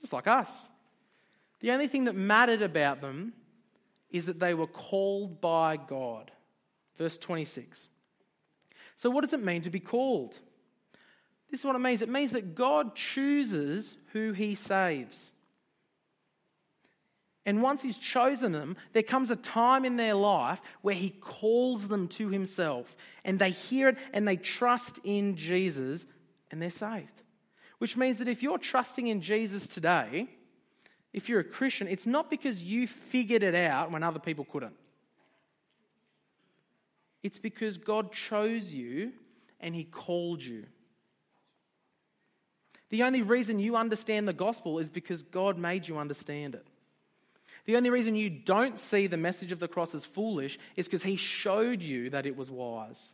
just 0.00 0.12
like 0.12 0.26
us. 0.26 0.68
The 1.60 1.70
only 1.70 1.88
thing 1.88 2.04
that 2.04 2.14
mattered 2.14 2.62
about 2.62 3.00
them 3.00 3.32
is 4.10 4.26
that 4.26 4.38
they 4.38 4.54
were 4.54 4.66
called 4.66 5.40
by 5.40 5.76
God. 5.76 6.30
Verse 6.96 7.18
26. 7.18 7.88
So, 8.96 9.10
what 9.10 9.22
does 9.22 9.32
it 9.32 9.42
mean 9.42 9.62
to 9.62 9.70
be 9.70 9.80
called? 9.80 10.38
This 11.50 11.60
is 11.60 11.64
what 11.64 11.76
it 11.76 11.80
means 11.80 12.02
it 12.02 12.08
means 12.08 12.32
that 12.32 12.54
God 12.54 12.94
chooses 12.94 13.96
who 14.12 14.32
he 14.32 14.54
saves. 14.54 15.32
And 17.46 17.62
once 17.62 17.80
he's 17.80 17.96
chosen 17.96 18.50
them, 18.50 18.76
there 18.92 19.04
comes 19.04 19.30
a 19.30 19.36
time 19.36 19.84
in 19.84 19.96
their 19.96 20.14
life 20.14 20.60
where 20.82 20.96
he 20.96 21.10
calls 21.10 21.86
them 21.86 22.08
to 22.08 22.28
himself 22.28 22.96
and 23.24 23.38
they 23.38 23.50
hear 23.50 23.88
it 23.88 23.98
and 24.12 24.26
they 24.26 24.36
trust 24.36 24.98
in 25.04 25.36
Jesus 25.36 26.06
and 26.50 26.60
they're 26.60 26.70
saved. 26.70 27.22
Which 27.78 27.96
means 27.96 28.18
that 28.18 28.26
if 28.26 28.42
you're 28.42 28.58
trusting 28.58 29.06
in 29.06 29.20
Jesus 29.20 29.68
today, 29.68 30.28
if 31.12 31.28
you're 31.28 31.40
a 31.40 31.44
Christian, 31.44 31.86
it's 31.86 32.04
not 32.04 32.30
because 32.30 32.64
you 32.64 32.88
figured 32.88 33.44
it 33.44 33.54
out 33.54 33.92
when 33.92 34.02
other 34.02 34.18
people 34.18 34.44
couldn't. 34.44 34.74
It's 37.22 37.38
because 37.38 37.78
God 37.78 38.12
chose 38.12 38.74
you 38.74 39.12
and 39.60 39.72
he 39.72 39.84
called 39.84 40.42
you. 40.42 40.64
The 42.88 43.04
only 43.04 43.22
reason 43.22 43.60
you 43.60 43.76
understand 43.76 44.26
the 44.26 44.32
gospel 44.32 44.80
is 44.80 44.88
because 44.88 45.22
God 45.22 45.58
made 45.58 45.86
you 45.86 45.98
understand 45.98 46.56
it. 46.56 46.66
The 47.66 47.76
only 47.76 47.90
reason 47.90 48.14
you 48.14 48.30
don't 48.30 48.78
see 48.78 49.06
the 49.06 49.16
message 49.16 49.52
of 49.52 49.58
the 49.58 49.68
cross 49.68 49.94
as 49.94 50.04
foolish 50.04 50.58
is 50.76 50.86
because 50.86 51.02
he 51.02 51.16
showed 51.16 51.82
you 51.82 52.10
that 52.10 52.24
it 52.24 52.36
was 52.36 52.50
wise. 52.50 53.10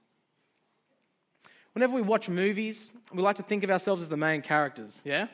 Whenever 1.73 1.94
we 1.94 2.02
watch 2.02 2.28
movies, 2.28 2.92
we 3.12 3.23
like 3.23 3.37
to 3.37 3.42
think 3.42 3.64
of 3.64 3.71
ourselves 3.71 4.02
as 4.02 4.11
the 4.11 4.16
main 4.16 4.42
characters, 4.42 5.00
yeah? 5.04 5.28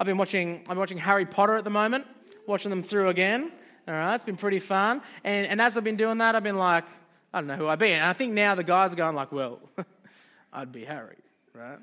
I've 0.00 0.06
been 0.06 0.18
watching, 0.18 0.64
I'm 0.68 0.76
watching 0.76 0.98
Harry 0.98 1.26
Potter 1.26 1.56
at 1.56 1.64
the 1.64 1.70
moment, 1.70 2.06
watching 2.46 2.70
them 2.70 2.82
through 2.82 3.08
again. 3.08 3.52
All 3.86 3.94
right, 3.94 4.16
it's 4.16 4.24
been 4.24 4.36
pretty 4.36 4.58
fun. 4.58 5.00
And, 5.22 5.46
and 5.46 5.60
as 5.60 5.76
I've 5.76 5.84
been 5.84 5.96
doing 5.96 6.18
that, 6.18 6.34
I've 6.34 6.42
been 6.42 6.58
like, 6.58 6.84
I 7.32 7.40
don't 7.40 7.46
know 7.46 7.54
who 7.54 7.68
I'd 7.68 7.78
be. 7.78 7.92
And 7.92 8.04
I 8.04 8.12
think 8.14 8.32
now 8.32 8.56
the 8.56 8.64
guys 8.64 8.92
are 8.92 8.96
going 8.96 9.14
like, 9.14 9.30
well, 9.30 9.60
I'd 10.52 10.72
be 10.72 10.84
Harry, 10.84 11.18
right? 11.54 11.78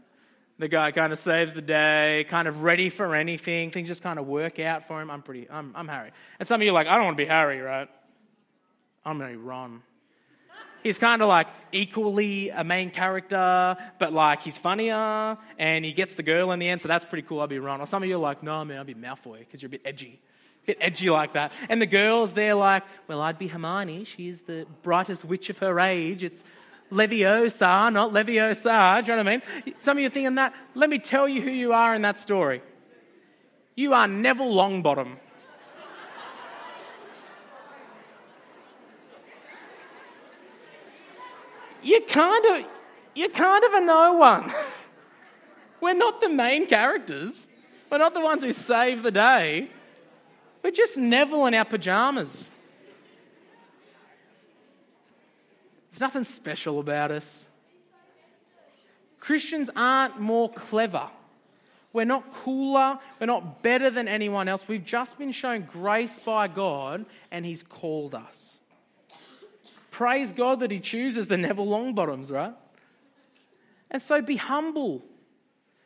The 0.59 0.67
guy 0.67 0.91
kind 0.91 1.11
of 1.11 1.19
saves 1.19 1.53
the 1.53 1.61
day, 1.61 2.25
kind 2.29 2.47
of 2.47 2.61
ready 2.61 2.89
for 2.89 3.15
anything. 3.15 3.71
Things 3.71 3.87
just 3.87 4.03
kind 4.03 4.19
of 4.19 4.27
work 4.27 4.59
out 4.59 4.87
for 4.87 5.01
him. 5.01 5.09
I'm 5.09 5.23
pretty, 5.23 5.49
I'm, 5.49 5.73
I'm 5.75 5.87
Harry. 5.87 6.11
And 6.39 6.47
some 6.47 6.61
of 6.61 6.65
you 6.65 6.69
are 6.71 6.73
like, 6.73 6.87
I 6.87 6.95
don't 6.95 7.05
want 7.05 7.17
to 7.17 7.23
be 7.23 7.27
Harry, 7.27 7.59
right? 7.59 7.89
I'm 9.03 9.17
going 9.17 9.31
to 9.31 9.37
be 9.37 9.43
Ron. 9.43 9.81
He's 10.83 10.99
kind 10.99 11.21
of 11.21 11.29
like 11.29 11.47
equally 11.71 12.49
a 12.49 12.63
main 12.63 12.89
character, 12.91 13.77
but 13.99 14.11
like 14.11 14.41
he's 14.41 14.57
funnier 14.57 15.37
and 15.57 15.85
he 15.85 15.93
gets 15.93 16.13
the 16.15 16.23
girl 16.23 16.51
in 16.51 16.59
the 16.59 16.67
end, 16.67 16.81
so 16.81 16.89
that's 16.89 17.05
pretty 17.05 17.25
cool. 17.25 17.39
I'll 17.39 17.47
be 17.47 17.57
Ron. 17.57 17.79
Or 17.79 17.87
some 17.87 18.03
of 18.03 18.09
you 18.09 18.15
are 18.15 18.21
like, 18.21 18.43
no, 18.43 18.63
man, 18.65 18.79
I'll 18.79 18.83
be 18.83 18.93
Malfoy 18.93 19.39
because 19.39 19.61
you're 19.61 19.67
a 19.67 19.71
bit 19.71 19.81
edgy. 19.85 20.19
A 20.63 20.67
bit 20.67 20.77
edgy 20.81 21.09
like 21.09 21.33
that. 21.33 21.53
And 21.69 21.81
the 21.81 21.85
girls, 21.85 22.33
they're 22.33 22.55
like, 22.55 22.83
well, 23.07 23.21
I'd 23.21 23.39
be 23.39 23.47
Hermione. 23.47 24.03
She's 24.03 24.41
the 24.41 24.67
brightest 24.83 25.23
witch 25.23 25.49
of 25.49 25.57
her 25.59 25.79
age. 25.79 26.21
It's 26.21 26.43
Leviosa, 26.91 27.91
not 27.91 28.11
Leviosa. 28.11 29.03
Do 29.03 29.11
you 29.11 29.17
know 29.17 29.23
what 29.23 29.27
I 29.27 29.63
mean? 29.63 29.75
Some 29.79 29.97
of 29.97 30.01
you 30.01 30.07
are 30.07 30.11
thinking 30.11 30.35
that. 30.35 30.53
Let 30.75 30.89
me 30.89 30.99
tell 30.99 31.27
you 31.27 31.41
who 31.41 31.49
you 31.49 31.73
are 31.73 31.95
in 31.95 32.01
that 32.03 32.19
story. 32.19 32.61
You 33.75 33.93
are 33.93 34.07
Neville 34.07 34.53
Longbottom. 34.53 35.17
you're 41.83 42.01
kind 42.01 42.45
of 42.45 42.65
you're 43.15 43.29
kind 43.29 43.63
of 43.63 43.73
a 43.73 43.81
no 43.81 44.13
one. 44.13 44.51
We're 45.81 45.93
not 45.93 46.21
the 46.21 46.29
main 46.29 46.65
characters. 46.65 47.49
We're 47.89 47.97
not 47.97 48.13
the 48.13 48.21
ones 48.21 48.41
who 48.41 48.53
save 48.53 49.03
the 49.03 49.11
day. 49.11 49.69
We're 50.63 50.71
just 50.71 50.97
Neville 50.97 51.45
in 51.47 51.53
our 51.53 51.65
pajamas. 51.65 52.49
There's 55.93 56.01
nothing 56.01 56.23
special 56.23 56.79
about 56.79 57.11
us. 57.11 57.47
Christians 59.19 59.69
aren't 59.75 60.19
more 60.19 60.51
clever. 60.51 61.07
We're 61.93 62.05
not 62.05 62.33
cooler. 62.33 62.97
We're 63.19 63.27
not 63.27 63.61
better 63.61 63.91
than 63.91 64.07
anyone 64.07 64.47
else. 64.47 64.67
We've 64.67 64.83
just 64.83 65.19
been 65.19 65.31
shown 65.31 65.69
grace 65.71 66.17
by 66.17 66.47
God 66.47 67.05
and 67.29 67.45
He's 67.45 67.61
called 67.61 68.15
us. 68.15 68.57
Praise 69.91 70.31
God 70.31 70.61
that 70.61 70.71
He 70.71 70.79
chooses 70.79 71.27
the 71.27 71.37
Neville 71.37 71.67
Longbottoms, 71.67 72.31
right? 72.31 72.55
And 73.91 74.01
so 74.01 74.19
be 74.19 74.37
humble. 74.37 75.03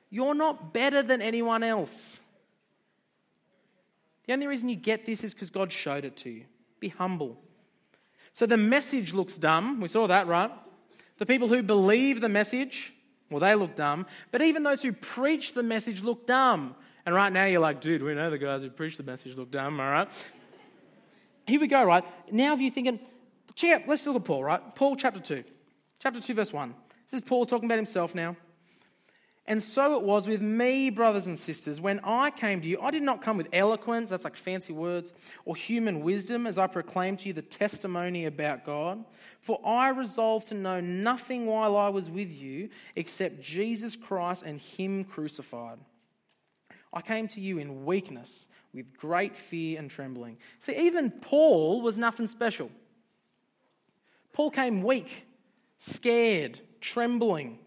You're 0.09 0.35
not 0.35 0.73
better 0.73 1.03
than 1.03 1.21
anyone 1.21 1.63
else. 1.63 2.21
The 4.25 4.31
only 4.31 4.47
reason 4.47 4.69
you 4.69 4.77
get 4.77 5.05
this 5.05 5.21
is 5.25 5.33
because 5.33 5.49
God 5.49 5.69
showed 5.69 6.05
it 6.05 6.15
to 6.17 6.29
you. 6.29 6.45
Be 6.79 6.87
humble. 6.87 7.41
So 8.37 8.45
the 8.45 8.55
message 8.55 9.13
looks 9.13 9.35
dumb. 9.35 9.81
We 9.81 9.87
saw 9.87 10.05
that, 10.05 10.27
right? 10.27 10.51
The 11.17 11.25
people 11.25 11.47
who 11.47 11.63
believe 11.63 12.21
the 12.21 12.29
message, 12.29 12.93
well, 13.31 13.39
they 13.39 13.55
look 13.55 13.75
dumb. 13.75 14.05
But 14.29 14.43
even 14.43 14.61
those 14.61 14.83
who 14.83 14.93
preach 14.93 15.55
the 15.55 15.63
message 15.63 16.03
look 16.03 16.27
dumb. 16.27 16.75
And 17.03 17.15
right 17.15 17.33
now 17.33 17.45
you're 17.45 17.61
like, 17.61 17.81
dude, 17.81 18.03
we 18.03 18.13
know 18.13 18.29
the 18.29 18.37
guys 18.37 18.61
who 18.61 18.69
preach 18.69 18.95
the 18.95 19.01
message 19.01 19.35
look 19.35 19.49
dumb, 19.49 19.79
all 19.79 19.89
right? 19.89 20.07
Here 21.47 21.59
we 21.59 21.65
go, 21.65 21.83
right? 21.83 22.03
Now 22.31 22.53
if 22.53 22.61
you're 22.61 22.69
thinking, 22.69 22.99
check 23.55 23.81
out, 23.81 23.87
let's 23.87 24.05
look 24.05 24.17
at 24.17 24.23
Paul, 24.23 24.43
right? 24.43 24.75
Paul 24.75 24.95
chapter 24.95 25.19
2. 25.19 25.43
Chapter 25.97 26.21
2, 26.21 26.35
verse 26.35 26.53
1. 26.53 26.75
This 27.09 27.23
is 27.23 27.27
Paul 27.27 27.47
talking 27.47 27.65
about 27.65 27.79
himself 27.79 28.13
now. 28.13 28.35
And 29.49 29.63
so 29.63 29.95
it 29.95 30.03
was 30.03 30.27
with 30.27 30.41
me, 30.41 30.89
brothers 30.89 31.25
and 31.25 31.39
sisters. 31.39 31.79
When 31.79 32.01
I 32.03 32.31
came 32.31 32.59
to 32.59 32.67
you, 32.67 32.81
I 32.81 32.91
did 32.91 33.01
not 33.01 33.21
come 33.21 33.37
with 33.37 33.47
eloquence, 33.53 34.09
that's 34.09 34.25
like 34.25 34.35
fancy 34.35 34.73
words, 34.73 35.13
or 35.45 35.55
human 35.55 36.01
wisdom 36.01 36.45
as 36.45 36.57
I 36.57 36.67
proclaimed 36.67 37.19
to 37.19 37.27
you 37.27 37.33
the 37.33 37.41
testimony 37.41 38.25
about 38.25 38.65
God. 38.65 39.05
For 39.39 39.65
I 39.65 39.89
resolved 39.89 40.49
to 40.49 40.53
know 40.53 40.81
nothing 40.81 41.45
while 41.45 41.77
I 41.77 41.87
was 41.87 42.09
with 42.09 42.29
you 42.29 42.69
except 42.97 43.41
Jesus 43.41 43.95
Christ 43.95 44.43
and 44.45 44.59
Him 44.59 45.05
crucified. 45.05 45.77
I 46.91 47.01
came 47.01 47.29
to 47.29 47.39
you 47.39 47.57
in 47.57 47.85
weakness, 47.85 48.49
with 48.73 48.97
great 48.97 49.37
fear 49.37 49.79
and 49.79 49.89
trembling. 49.89 50.37
See, 50.59 50.75
even 50.75 51.09
Paul 51.09 51.81
was 51.81 51.97
nothing 51.97 52.27
special. 52.27 52.69
Paul 54.33 54.51
came 54.51 54.83
weak, 54.83 55.25
scared, 55.77 56.59
trembling. 56.81 57.59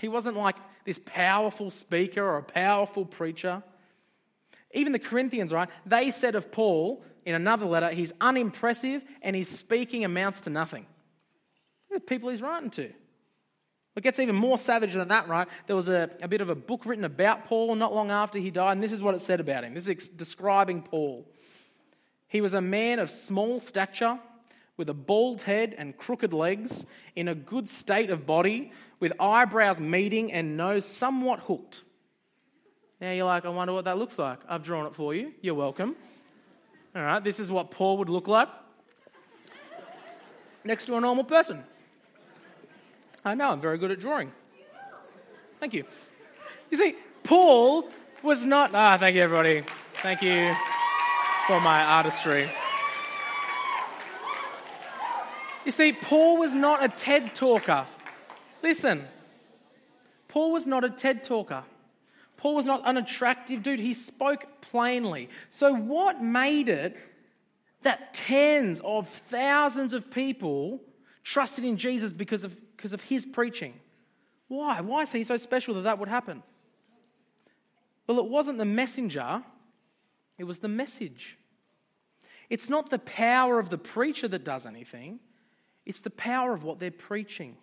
He 0.00 0.08
wasn't 0.08 0.36
like 0.36 0.56
this 0.86 0.98
powerful 1.04 1.70
speaker 1.70 2.22
or 2.22 2.38
a 2.38 2.42
powerful 2.42 3.04
preacher. 3.04 3.62
Even 4.72 4.92
the 4.92 4.98
Corinthians, 4.98 5.52
right? 5.52 5.68
They 5.84 6.10
said 6.10 6.34
of 6.34 6.50
Paul 6.50 7.04
in 7.26 7.34
another 7.34 7.66
letter, 7.66 7.90
he's 7.90 8.12
unimpressive 8.20 9.04
and 9.20 9.34
his 9.36 9.48
speaking 9.48 10.04
amounts 10.04 10.42
to 10.42 10.50
nothing. 10.50 10.86
The 11.90 12.00
people 12.00 12.30
he's 12.30 12.40
writing 12.40 12.70
to. 12.70 12.84
It 13.96 14.02
gets 14.02 14.20
even 14.20 14.36
more 14.36 14.58
savage 14.58 14.92
than 14.92 15.08
that, 15.08 15.26
right? 15.26 15.48
There 15.66 15.74
was 15.74 15.88
a, 15.88 16.10
a 16.22 16.28
bit 16.28 16.40
of 16.40 16.50
a 16.50 16.54
book 16.54 16.84
written 16.84 17.04
about 17.04 17.46
Paul 17.46 17.74
not 17.74 17.94
long 17.94 18.10
after 18.10 18.38
he 18.38 18.50
died, 18.50 18.72
and 18.72 18.82
this 18.82 18.92
is 18.92 19.02
what 19.02 19.14
it 19.14 19.22
said 19.22 19.40
about 19.40 19.64
him. 19.64 19.74
This 19.74 19.88
is 19.88 20.08
describing 20.08 20.82
Paul. 20.82 21.26
He 22.28 22.40
was 22.40 22.54
a 22.54 22.60
man 22.60 22.98
of 22.98 23.10
small 23.10 23.60
stature, 23.60 24.18
with 24.76 24.90
a 24.90 24.94
bald 24.94 25.42
head 25.42 25.74
and 25.78 25.96
crooked 25.96 26.34
legs, 26.34 26.84
in 27.16 27.26
a 27.26 27.34
good 27.34 27.68
state 27.68 28.10
of 28.10 28.26
body, 28.26 28.70
with 29.00 29.12
eyebrows 29.20 29.80
meeting 29.80 30.32
and 30.32 30.56
nose 30.56 30.84
somewhat 30.84 31.40
hooked. 31.40 31.82
Now 33.00 33.12
you're 33.12 33.26
like, 33.26 33.44
I 33.44 33.50
wonder 33.50 33.74
what 33.74 33.84
that 33.84 33.98
looks 33.98 34.18
like. 34.18 34.38
I've 34.48 34.62
drawn 34.62 34.86
it 34.86 34.94
for 34.94 35.14
you. 35.14 35.32
You're 35.42 35.54
welcome. 35.54 35.94
All 36.94 37.02
right, 37.02 37.22
this 37.22 37.38
is 37.38 37.50
what 37.50 37.70
Paul 37.70 37.98
would 37.98 38.08
look 38.08 38.26
like 38.26 38.48
next 40.64 40.86
to 40.86 40.96
a 40.96 41.00
normal 41.00 41.24
person. 41.24 41.62
I 43.24 43.34
know, 43.34 43.50
I'm 43.50 43.60
very 43.60 43.78
good 43.78 43.90
at 43.90 44.00
drawing. 44.00 44.32
Thank 45.60 45.74
you. 45.74 45.84
You 46.70 46.76
see, 46.76 46.96
Paul 47.22 47.88
was 48.22 48.44
not. 48.44 48.74
Ah, 48.74 48.98
thank 48.98 49.16
you, 49.16 49.22
everybody. 49.22 49.62
Thank 49.94 50.22
you 50.22 50.54
for 51.46 51.60
my 51.60 51.82
artistry. 51.84 52.50
You 55.64 55.72
see, 55.72 55.92
Paul 55.92 56.38
was 56.38 56.52
not 56.52 56.84
a 56.84 56.88
TED 56.88 57.34
talker. 57.34 57.86
Listen, 58.66 59.06
Paul 60.26 60.50
was 60.50 60.66
not 60.66 60.82
a 60.82 60.90
TED 60.90 61.22
talker. 61.22 61.62
Paul 62.36 62.56
was 62.56 62.66
not 62.66 62.82
an 62.84 62.96
attractive 62.96 63.62
dude. 63.62 63.78
He 63.78 63.94
spoke 63.94 64.60
plainly. 64.60 65.30
So, 65.50 65.72
what 65.72 66.20
made 66.20 66.68
it 66.68 66.96
that 67.82 68.12
tens 68.12 68.80
of 68.80 69.08
thousands 69.08 69.92
of 69.92 70.10
people 70.10 70.80
trusted 71.22 71.64
in 71.64 71.76
Jesus 71.76 72.12
because 72.12 72.42
of, 72.42 72.58
because 72.76 72.92
of 72.92 73.02
his 73.02 73.24
preaching. 73.24 73.74
Why? 74.48 74.80
Why 74.80 75.02
is 75.02 75.12
he 75.12 75.22
so 75.22 75.36
special 75.36 75.74
that 75.74 75.82
that 75.82 76.00
would 76.00 76.08
happen? 76.08 76.42
Well, 78.08 78.18
it 78.18 78.26
wasn't 78.26 78.58
the 78.58 78.64
messenger, 78.64 79.44
it 80.38 80.44
was 80.44 80.58
the 80.58 80.68
message. 80.68 81.38
It's 82.50 82.68
not 82.68 82.90
the 82.90 82.98
power 82.98 83.60
of 83.60 83.70
the 83.70 83.78
preacher 83.78 84.26
that 84.26 84.42
does 84.42 84.66
anything, 84.66 85.20
it's 85.84 86.00
the 86.00 86.10
power 86.10 86.52
of 86.52 86.64
what 86.64 86.80
they're 86.80 86.90
preaching. 86.90 87.56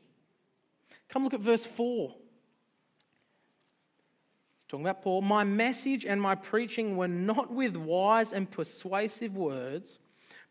Come 1.09 1.23
look 1.23 1.33
at 1.33 1.41
verse 1.41 1.65
4. 1.65 2.13
It's 4.55 4.65
talking 4.65 4.85
about 4.85 5.01
Paul. 5.03 5.21
My 5.21 5.43
message 5.43 6.05
and 6.05 6.21
my 6.21 6.35
preaching 6.35 6.97
were 6.97 7.07
not 7.07 7.51
with 7.51 7.75
wise 7.75 8.33
and 8.33 8.49
persuasive 8.49 9.35
words, 9.35 9.99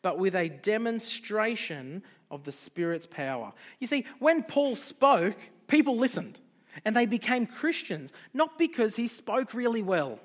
but 0.03 0.19
with 0.19 0.35
a 0.35 0.49
demonstration 0.49 2.03
of 2.31 2.45
the 2.45 2.53
Spirit's 2.53 3.07
power. 3.07 3.53
You 3.79 3.87
see, 3.87 4.07
when 4.19 4.43
Paul 4.43 4.77
spoke, 4.77 5.37
people 5.69 5.97
listened 5.97 6.38
and 6.85 6.97
they 6.97 7.07
became 7.07 7.47
Christians, 7.47 8.12
not 8.33 8.59
because 8.59 8.97
he 8.97 9.07
spoke 9.07 9.55
really 9.55 9.83
well, 9.83 10.19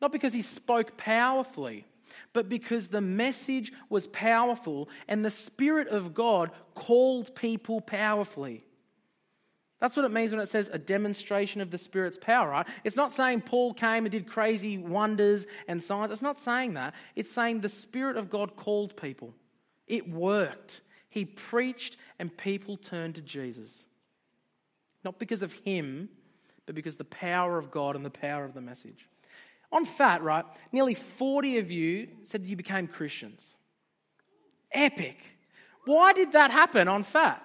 not 0.00 0.12
because 0.12 0.32
he 0.32 0.42
spoke 0.42 0.96
powerfully, 0.96 1.86
but 2.32 2.48
because 2.48 2.88
the 2.88 3.00
message 3.00 3.72
was 3.88 4.06
powerful 4.06 4.88
and 5.08 5.24
the 5.24 5.30
Spirit 5.30 5.88
of 5.88 6.14
God 6.14 6.50
called 6.74 7.34
people 7.34 7.80
powerfully. 7.80 8.64
That's 9.80 9.96
what 9.96 10.04
it 10.04 10.12
means 10.12 10.30
when 10.30 10.40
it 10.40 10.48
says 10.48 10.68
a 10.72 10.78
demonstration 10.78 11.62
of 11.62 11.70
the 11.70 11.78
Spirit's 11.78 12.18
power, 12.18 12.50
right? 12.50 12.66
It's 12.84 12.96
not 12.96 13.12
saying 13.12 13.42
Paul 13.42 13.72
came 13.72 14.04
and 14.04 14.10
did 14.10 14.26
crazy 14.26 14.76
wonders 14.76 15.46
and 15.66 15.82
signs. 15.82 16.12
It's 16.12 16.22
not 16.22 16.38
saying 16.38 16.74
that. 16.74 16.94
It's 17.16 17.32
saying 17.32 17.62
the 17.62 17.70
Spirit 17.70 18.18
of 18.18 18.28
God 18.28 18.56
called 18.56 18.94
people. 18.96 19.34
It 19.86 20.08
worked. 20.08 20.82
He 21.08 21.24
preached 21.24 21.96
and 22.18 22.36
people 22.36 22.76
turned 22.76 23.14
to 23.14 23.22
Jesus. 23.22 23.84
Not 25.02 25.18
because 25.18 25.42
of 25.42 25.54
him, 25.64 26.10
but 26.66 26.74
because 26.74 26.96
the 26.98 27.04
power 27.04 27.56
of 27.56 27.70
God 27.70 27.96
and 27.96 28.04
the 28.04 28.10
power 28.10 28.44
of 28.44 28.52
the 28.52 28.60
message. 28.60 29.08
On 29.72 29.86
FAT, 29.86 30.22
right, 30.22 30.44
nearly 30.72 30.94
40 30.94 31.58
of 31.58 31.70
you 31.70 32.08
said 32.24 32.44
you 32.44 32.56
became 32.56 32.86
Christians. 32.86 33.54
Epic. 34.72 35.16
Why 35.86 36.12
did 36.12 36.32
that 36.32 36.50
happen 36.50 36.86
on 36.86 37.02
FAT? 37.02 37.42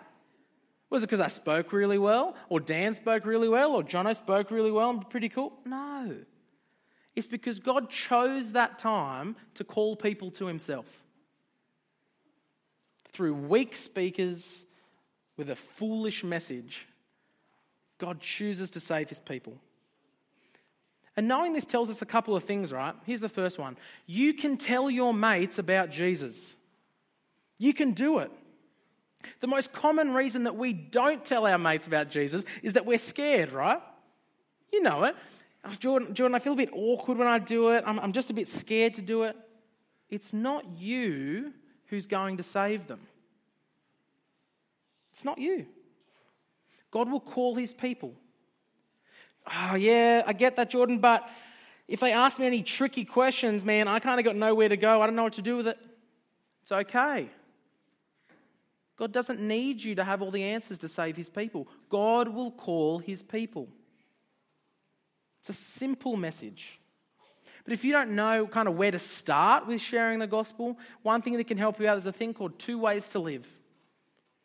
Was 0.90 1.04
it 1.04 1.08
because 1.08 1.20
I 1.20 1.28
spoke 1.28 1.74
really 1.74 1.98
well? 1.98 2.36
Or 2.50 2.60
Dan 2.60 2.94
spoke 2.94 3.26
really 3.26 3.50
well? 3.50 3.74
Or 3.74 3.84
Jono 3.84 4.16
spoke 4.16 4.52
really 4.52 4.72
well 4.72 4.92
and 4.92 5.10
pretty 5.10 5.30
cool? 5.30 5.54
No. 5.66 6.16
It's 7.16 7.28
because 7.28 7.60
God 7.60 7.90
chose 7.90 8.52
that 8.52 8.78
time 8.78 9.36
to 9.56 9.64
call 9.64 9.96
people 9.96 10.32
to 10.32 10.46
Himself. 10.46 11.04
Through 13.12 13.34
weak 13.36 13.76
speakers 13.76 14.66
with 15.38 15.50
a 15.50 15.56
foolish 15.56 16.24
message, 16.24 16.88
God 17.98 18.20
chooses 18.20 18.70
to 18.72 18.80
save 18.80 19.10
His 19.10 19.20
people. 19.20 19.58
And 21.18 21.28
knowing 21.30 21.54
this 21.54 21.66
tells 21.66 21.90
us 21.90 22.02
a 22.02 22.06
couple 22.06 22.36
of 22.36 22.44
things, 22.44 22.74
right? 22.74 22.94
Here's 23.06 23.22
the 23.22 23.30
first 23.30 23.58
one 23.58 23.78
you 24.06 24.34
can 24.34 24.58
tell 24.58 24.90
your 24.90 25.14
mates 25.14 25.58
about 25.58 25.90
Jesus, 25.90 26.56
you 27.58 27.74
can 27.74 27.94
do 27.94 28.20
it. 28.20 28.32
The 29.40 29.48
most 29.48 29.74
common 29.74 30.14
reason 30.14 30.44
that 30.44 30.56
we 30.56 30.74
don't 30.74 31.24
tell 31.24 31.46
our 31.46 31.58
mates 31.58 31.88
about 31.88 32.10
Jesus 32.10 32.46
is 32.64 32.74
that 32.74 32.86
we're 32.86 32.98
scared, 32.98 33.52
right? 33.52 33.82
You 34.72 34.82
know 34.82 35.04
it. 35.04 35.16
Oh, 35.64 35.74
Jordan, 35.80 36.14
Jordan, 36.14 36.36
I 36.36 36.40
feel 36.40 36.54
a 36.54 36.58
bit 36.58 36.70
awkward 36.74 37.18
when 37.18 37.28
I 37.28 37.40
do 37.40 37.70
it. 37.70 37.84
I'm, 37.88 38.00
I'm 38.00 38.12
just 38.12 38.30
a 38.30 38.34
bit 38.34 38.48
scared 38.48 38.94
to 38.96 39.02
do 39.02 39.24
it. 39.24 39.36
It's 40.10 40.34
not 40.34 40.66
you 40.78 41.54
who's 41.88 42.08
going 42.08 42.38
to 42.38 42.44
save 42.44 42.88
them. 42.88 43.00
It's 45.12 45.26
not 45.26 45.38
you. 45.38 45.66
God 46.92 47.10
will 47.10 47.20
call 47.20 47.56
his 47.56 47.74
people. 47.74 48.14
Oh, 49.48 49.76
yeah, 49.76 50.24
I 50.26 50.34
get 50.34 50.56
that, 50.56 50.70
Jordan, 50.70 51.00
but 51.00 51.30
if 51.88 52.00
they 52.00 52.12
ask 52.12 52.40
me 52.40 52.48
any 52.48 52.64
tricky 52.64 53.06
questions, 53.06 53.64
man, 53.64 53.88
I 53.88 54.00
kind 54.00 54.20
of 54.20 54.26
got 54.26 54.36
nowhere 54.36 54.70
to 54.70 54.78
go. 54.78 55.02
I 55.02 55.06
don't 55.06 55.16
know 55.16 55.24
what 55.24 55.34
to 55.34 55.42
do 55.42 55.58
with 55.58 55.68
it. 55.68 55.78
It's 56.64 56.72
okay. 56.72 57.30
God 58.98 59.12
doesn't 59.12 59.40
need 59.40 59.84
you 59.84 59.96
to 59.96 60.04
have 60.04 60.22
all 60.22 60.32
the 60.32 60.44
answers 60.44 60.80
to 60.80 60.88
save 60.88 61.18
his 61.18 61.30
people. 61.30 61.68
God 61.90 62.30
will 62.30 62.52
call 62.52 63.00
his 63.00 63.22
people. 63.22 63.68
It's 65.42 65.50
a 65.50 65.54
simple 65.54 66.16
message. 66.16 66.80
But 67.66 67.74
if 67.74 67.84
you 67.84 67.92
don't 67.92 68.12
know 68.12 68.48
kind 68.48 68.68
of 68.68 68.76
where 68.78 68.92
to 68.92 69.00
start 69.00 69.68
with 69.68 69.82
sharing 69.82 70.20
the 70.20 70.28
gospel, 70.28 70.78
one 71.02 71.22
thing 71.22 71.34
that 71.38 71.48
can 71.48 71.58
help 71.58 71.80
you 71.80 71.88
out 71.88 71.98
is 71.98 72.06
a 72.06 72.12
thing 72.12 72.34
called 72.34 72.58
two 72.58 72.80
ways 72.80 73.08
to 73.10 73.20
live. 73.20 73.48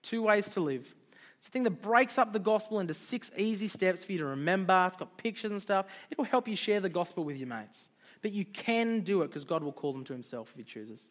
Two 0.03 0.23
ways 0.23 0.49
to 0.51 0.61
live. 0.61 0.95
It's 1.39 1.49
a 1.49 1.51
thing 1.51 1.63
that 1.63 1.83
breaks 1.83 2.19
up 2.19 2.33
the 2.33 2.39
gospel 2.39 2.81
into 2.81 2.93
six 2.93 3.31
easy 3.37 3.69
steps 3.69 4.05
for 4.05 4.13
you 4.13 4.19
to 4.19 4.27
remember. 4.27 4.85
It's 4.89 4.97
got 4.97 5.17
pictures 5.17 5.51
and 5.51 5.61
stuff. 5.61 5.87
It 6.11 6.19
will 6.19 6.25
help 6.25 6.49
you 6.49 6.57
share 6.57 6.81
the 6.81 6.89
gospel 6.89 7.25
with 7.25 7.37
your 7.37 7.49
mates. 7.49 7.89
But 8.21 8.33
you 8.33 8.45
can 8.45 9.01
do 9.01 9.23
it 9.23 9.29
because 9.29 9.45
God 9.45 9.63
will 9.63 9.73
call 9.73 9.93
them 9.93 10.05
to 10.05 10.13
himself 10.13 10.51
if 10.53 10.57
he 10.59 10.65
chooses. 10.65 11.11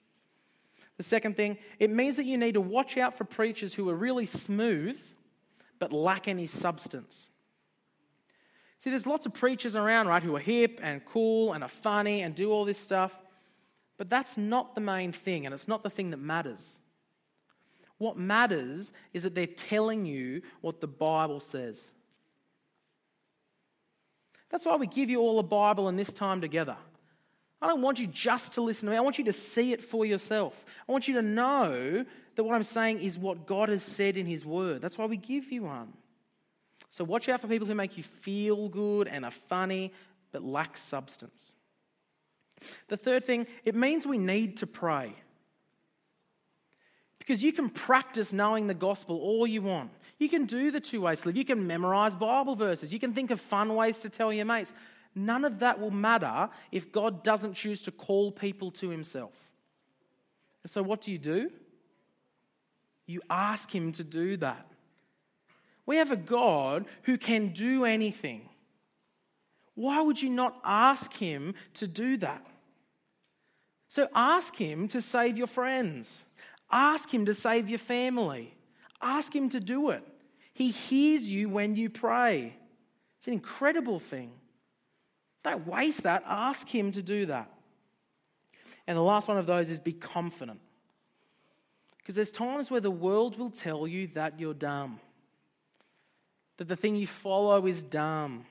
The 1.00 1.04
second 1.04 1.38
thing, 1.38 1.58
it 1.80 1.90
means 1.90 2.18
that 2.18 2.26
you 2.26 2.38
need 2.38 2.56
to 2.56 2.62
watch 2.62 2.98
out 2.98 3.18
for 3.18 3.24
preachers 3.24 3.74
who 3.74 3.88
are 3.90 3.96
really 3.96 4.26
smooth 4.26 5.00
but 5.80 5.94
lack 5.94 6.28
any 6.28 6.46
substance. 6.46 7.30
See, 8.80 8.90
there's 8.90 9.08
lots 9.08 9.26
of 9.26 9.34
preachers 9.34 9.78
around, 9.78 10.08
right, 10.08 10.22
who 10.22 10.36
are 10.36 10.42
hip 10.42 10.82
and 10.84 11.06
cool 11.06 11.54
and 11.54 11.64
are 11.64 11.70
funny 11.70 12.22
and 12.22 12.36
do 12.36 12.52
all 12.52 12.66
this 12.66 12.78
stuff, 12.78 13.18
but 13.98 14.10
that's 14.10 14.38
not 14.38 14.76
the 14.76 14.82
main 14.82 15.14
thing, 15.14 15.46
and 15.46 15.54
it's 15.54 15.70
not 15.70 15.84
the 15.84 15.90
thing 15.90 16.10
that 16.10 16.20
matters. 16.20 16.80
What 17.98 18.18
matters 18.18 18.92
is 19.14 19.24
that 19.24 19.34
they're 19.34 19.48
telling 19.48 20.06
you 20.06 20.42
what 20.60 20.82
the 20.82 20.88
Bible 20.88 21.40
says. 21.40 21.94
That's 24.50 24.66
why 24.66 24.76
we 24.76 24.88
give 24.88 25.10
you 25.10 25.22
all 25.22 25.40
a 25.40 25.44
Bible 25.44 25.88
in 25.88 25.96
this 25.96 26.12
time 26.12 26.42
together. 26.42 26.76
I 27.62 27.68
don't 27.68 27.82
want 27.82 28.00
you 28.00 28.08
just 28.08 28.54
to 28.54 28.62
listen 28.62 28.86
to 28.88 28.92
me. 28.92 28.98
I 28.98 29.02
want 29.02 29.18
you 29.18 29.26
to 29.26 29.34
see 29.34 29.74
it 29.74 29.84
for 29.84 30.06
yourself. 30.06 30.66
I 30.88 30.92
want 30.92 31.08
you 31.08 31.16
to 31.16 31.22
know 31.22 32.06
that 32.36 32.44
what 32.44 32.56
I'm 32.56 32.64
saying 32.64 33.02
is 33.02 33.18
what 33.18 33.46
God 33.46 33.70
has 33.70 33.84
said 33.84 34.16
in 34.16 34.26
His 34.26 34.46
Word. 34.46 34.82
That's 34.82 34.98
why 34.98 35.06
we 35.06 35.18
give 35.18 35.52
you 35.52 35.64
one. 35.64 35.94
So 36.90 37.04
watch 37.04 37.28
out 37.28 37.42
for 37.42 37.48
people 37.48 37.68
who 37.68 37.76
make 37.76 37.98
you 37.98 38.04
feel 38.04 38.70
good 38.70 39.08
and 39.08 39.26
are 39.26 39.32
funny 39.32 39.94
but 40.32 40.44
lack 40.44 40.78
substance. 40.78 41.54
The 42.88 42.98
third 42.98 43.24
thing, 43.24 43.48
it 43.66 43.76
means 43.76 44.06
we 44.06 44.18
need 44.18 44.58
to 44.58 44.68
pray. 44.68 45.14
Because 47.18 47.44
you 47.44 47.54
can 47.54 47.70
practice 47.70 48.34
knowing 48.34 48.68
the 48.68 48.74
gospel 48.74 49.18
all 49.18 49.46
you 49.46 49.62
want. 49.62 49.92
You 50.18 50.30
can 50.30 50.46
do 50.46 50.72
the 50.72 50.80
two 50.80 51.02
ways 51.02 51.22
to 51.22 51.30
live. 51.30 51.38
You 51.38 51.46
can 51.46 51.68
memorize 51.68 52.16
Bible 52.16 52.56
verses. 52.56 52.92
You 52.92 53.00
can 53.00 53.14
think 53.14 53.32
of 53.32 53.40
fun 53.40 53.74
ways 53.76 54.00
to 54.00 54.10
tell 54.10 54.34
your 54.34 54.46
mates. 54.46 54.74
None 55.16 55.44
of 55.44 55.60
that 55.60 55.80
will 55.80 55.92
matter 55.92 56.50
if 56.72 56.92
God 56.92 57.24
doesn't 57.24 57.56
choose 57.56 57.82
to 57.84 57.92
call 57.92 58.32
people 58.32 58.72
to 58.72 58.90
himself. 58.90 59.52
And 60.64 60.72
so, 60.72 60.84
what 60.84 61.02
do 61.02 61.12
you 61.12 61.18
do? 61.18 61.52
You 63.06 63.22
ask 63.30 63.74
him 63.74 63.92
to 63.94 64.04
do 64.04 64.38
that. 64.38 64.66
We 65.86 65.98
have 65.98 66.12
a 66.12 66.18
God 66.18 66.86
who 67.04 67.18
can 67.18 67.50
do 67.50 67.86
anything. 67.86 68.48
Why 69.74 70.02
would 70.02 70.22
you 70.22 70.30
not 70.30 70.60
ask 70.64 71.14
him 71.14 71.56
to 71.76 71.88
do 71.88 72.18
that? 72.18 72.46
So, 73.88 74.08
ask 74.14 74.56
him 74.56 74.88
to 74.90 75.02
save 75.02 75.38
your 75.38 75.48
friends, 75.48 76.26
ask 76.70 77.12
him 77.12 77.26
to 77.26 77.34
save 77.34 77.68
your 77.68 77.80
family, 77.80 78.54
ask 79.02 79.36
him 79.36 79.50
to 79.50 79.60
do 79.60 79.90
it. 79.90 80.04
He 80.54 80.72
hears 80.72 81.28
you 81.28 81.50
when 81.50 81.76
you 81.76 81.90
pray. 81.90 82.54
It's 83.18 83.28
an 83.28 83.34
incredible 83.34 83.98
thing. 83.98 84.32
Don't 85.50 85.68
waste 85.68 86.04
that. 86.04 86.24
Ask 86.28 86.68
Him 86.68 86.92
to 86.92 87.02
do 87.02 87.26
that. 87.28 87.52
And 88.88 88.98
the 88.98 89.02
last 89.02 89.28
one 89.28 89.38
of 89.38 89.46
those 89.46 89.70
is 89.70 89.80
be 89.80 89.94
confident. 89.94 90.60
Because 91.98 92.16
there's 92.16 92.32
times 92.32 92.72
where 92.72 92.82
the 92.82 92.92
world 92.92 93.38
will 93.38 93.52
tell 93.52 93.88
you 93.88 94.08
that 94.08 94.40
you're 94.40 94.54
dumb, 94.54 95.00
that 96.58 96.68
the 96.68 96.76
thing 96.76 96.96
you 96.96 97.06
follow 97.06 97.68
is 97.68 97.84
dumb. 97.84 98.46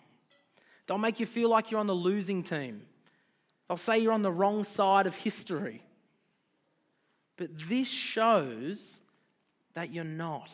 They'll 0.86 0.98
make 0.98 1.18
you 1.18 1.26
feel 1.26 1.50
like 1.50 1.70
you're 1.70 1.80
on 1.80 1.86
the 1.86 1.94
losing 1.94 2.42
team, 2.42 2.82
they'll 3.68 3.76
say 3.76 3.98
you're 3.98 4.12
on 4.12 4.22
the 4.22 4.32
wrong 4.32 4.64
side 4.64 5.06
of 5.06 5.16
history. 5.16 5.82
But 7.36 7.50
this 7.68 7.88
shows 7.88 9.00
that 9.74 9.92
you're 9.92 10.04
not. 10.04 10.52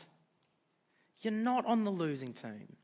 You're 1.23 1.33
not 1.33 1.65
on 1.65 1.85
the 1.85 1.91
losing 1.91 2.35
team. 2.35 2.77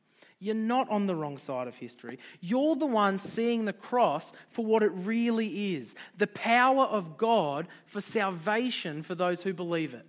You're 0.42 0.54
not 0.54 0.88
on 0.88 1.06
the 1.06 1.14
wrong 1.14 1.36
side 1.36 1.68
of 1.68 1.76
history. 1.76 2.18
You're 2.40 2.74
the 2.74 2.86
one 2.86 3.18
seeing 3.18 3.66
the 3.66 3.74
cross 3.74 4.32
for 4.48 4.64
what 4.64 4.82
it 4.82 4.90
really 4.92 5.74
is 5.74 5.94
the 6.16 6.26
power 6.26 6.84
of 6.84 7.18
God 7.18 7.68
for 7.84 8.00
salvation 8.00 9.02
for 9.02 9.14
those 9.14 9.42
who 9.42 9.52
believe 9.52 9.92
it. 9.92 10.06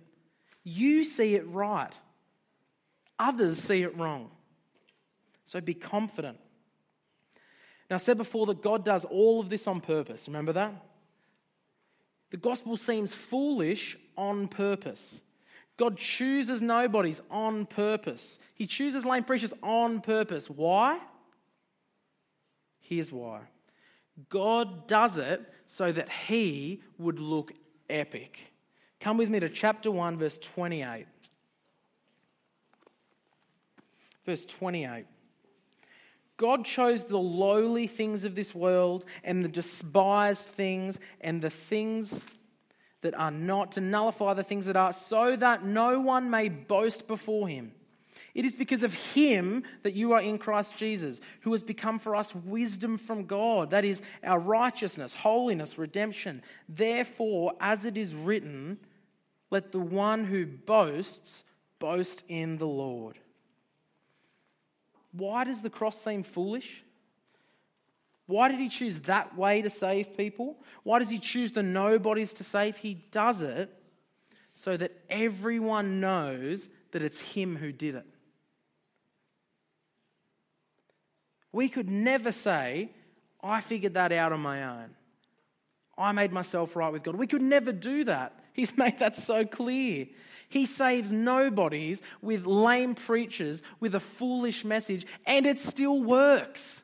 You 0.64 1.04
see 1.04 1.34
it 1.34 1.46
right, 1.46 1.92
others 3.18 3.58
see 3.58 3.82
it 3.82 3.96
wrong. 3.96 4.30
So 5.44 5.60
be 5.60 5.74
confident. 5.74 6.38
Now, 7.90 7.96
I 7.96 7.98
said 7.98 8.16
before 8.16 8.46
that 8.46 8.62
God 8.62 8.86
does 8.86 9.04
all 9.04 9.40
of 9.40 9.50
this 9.50 9.66
on 9.66 9.82
purpose. 9.82 10.26
Remember 10.26 10.54
that? 10.54 10.72
The 12.30 12.38
gospel 12.38 12.78
seems 12.78 13.12
foolish 13.12 13.98
on 14.16 14.48
purpose. 14.48 15.20
God 15.76 15.96
chooses 15.96 16.62
nobodies 16.62 17.20
on 17.30 17.66
purpose. 17.66 18.38
He 18.54 18.66
chooses 18.66 19.04
lame 19.04 19.24
preachers 19.24 19.52
on 19.62 20.00
purpose. 20.00 20.48
Why? 20.48 20.98
Here's 22.80 23.10
why 23.10 23.40
God 24.28 24.86
does 24.86 25.18
it 25.18 25.42
so 25.66 25.90
that 25.90 26.10
he 26.10 26.82
would 26.98 27.18
look 27.18 27.52
epic. 27.88 28.52
Come 29.00 29.16
with 29.16 29.30
me 29.30 29.40
to 29.40 29.48
chapter 29.48 29.90
1, 29.90 30.18
verse 30.18 30.38
28. 30.38 31.06
Verse 34.24 34.44
28. 34.44 35.06
God 36.36 36.64
chose 36.64 37.04
the 37.04 37.18
lowly 37.18 37.86
things 37.86 38.24
of 38.24 38.34
this 38.34 38.54
world 38.54 39.04
and 39.24 39.44
the 39.44 39.48
despised 39.48 40.44
things 40.44 41.00
and 41.20 41.40
the 41.40 41.50
things 41.50 42.26
that 43.02 43.14
are 43.14 43.30
not 43.30 43.72
to 43.72 43.80
nullify 43.80 44.34
the 44.34 44.42
things 44.42 44.66
that 44.66 44.76
are, 44.76 44.92
so 44.92 45.36
that 45.36 45.64
no 45.64 46.00
one 46.00 46.30
may 46.30 46.48
boast 46.48 47.06
before 47.06 47.48
him. 47.48 47.72
It 48.34 48.46
is 48.46 48.54
because 48.54 48.82
of 48.82 48.94
him 48.94 49.62
that 49.82 49.92
you 49.92 50.12
are 50.12 50.20
in 50.20 50.38
Christ 50.38 50.76
Jesus, 50.76 51.20
who 51.40 51.52
has 51.52 51.62
become 51.62 51.98
for 51.98 52.16
us 52.16 52.34
wisdom 52.34 52.96
from 52.96 53.26
God. 53.26 53.70
That 53.70 53.84
is 53.84 54.00
our 54.24 54.38
righteousness, 54.38 55.12
holiness, 55.12 55.76
redemption. 55.76 56.42
Therefore, 56.68 57.52
as 57.60 57.84
it 57.84 57.96
is 57.96 58.14
written, 58.14 58.78
let 59.50 59.72
the 59.72 59.80
one 59.80 60.24
who 60.24 60.46
boasts 60.46 61.44
boast 61.78 62.24
in 62.28 62.56
the 62.56 62.66
Lord. 62.66 63.18
Why 65.12 65.44
does 65.44 65.60
the 65.60 65.68
cross 65.68 66.00
seem 66.00 66.22
foolish? 66.22 66.82
Why 68.26 68.48
did 68.48 68.60
he 68.60 68.68
choose 68.68 69.00
that 69.00 69.36
way 69.36 69.62
to 69.62 69.70
save 69.70 70.16
people? 70.16 70.56
Why 70.84 70.98
does 70.98 71.10
he 71.10 71.18
choose 71.18 71.52
the 71.52 71.62
nobodies 71.62 72.32
to 72.34 72.44
save? 72.44 72.76
He 72.78 72.94
does 73.10 73.42
it 73.42 73.70
so 74.54 74.76
that 74.76 74.92
everyone 75.08 76.00
knows 76.00 76.68
that 76.92 77.02
it's 77.02 77.20
him 77.20 77.56
who 77.56 77.72
did 77.72 77.96
it. 77.96 78.06
We 81.52 81.68
could 81.68 81.90
never 81.90 82.32
say, 82.32 82.90
I 83.42 83.60
figured 83.60 83.94
that 83.94 84.12
out 84.12 84.32
on 84.32 84.40
my 84.40 84.64
own. 84.64 84.90
I 85.98 86.12
made 86.12 86.32
myself 86.32 86.74
right 86.74 86.92
with 86.92 87.02
God. 87.02 87.16
We 87.16 87.26
could 87.26 87.42
never 87.42 87.72
do 87.72 88.04
that. 88.04 88.38
He's 88.54 88.76
made 88.76 88.98
that 88.98 89.16
so 89.16 89.44
clear. 89.44 90.06
He 90.48 90.66
saves 90.66 91.10
nobodies 91.10 92.02
with 92.20 92.46
lame 92.46 92.94
preachers, 92.94 93.62
with 93.80 93.94
a 93.94 94.00
foolish 94.00 94.64
message, 94.64 95.06
and 95.26 95.46
it 95.46 95.58
still 95.58 96.02
works 96.02 96.82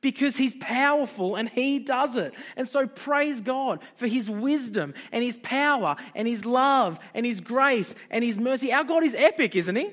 because 0.00 0.36
he's 0.36 0.54
powerful 0.56 1.34
and 1.34 1.48
he 1.48 1.78
does 1.78 2.16
it. 2.16 2.34
And 2.56 2.68
so 2.68 2.86
praise 2.86 3.40
God 3.40 3.80
for 3.96 4.06
his 4.06 4.30
wisdom 4.30 4.94
and 5.12 5.24
his 5.24 5.38
power 5.38 5.96
and 6.14 6.28
his 6.28 6.44
love 6.44 6.98
and 7.14 7.26
his 7.26 7.40
grace 7.40 7.94
and 8.10 8.22
his 8.22 8.38
mercy. 8.38 8.72
Our 8.72 8.84
God 8.84 9.04
is 9.04 9.14
epic, 9.14 9.56
isn't 9.56 9.76
he? 9.76 9.90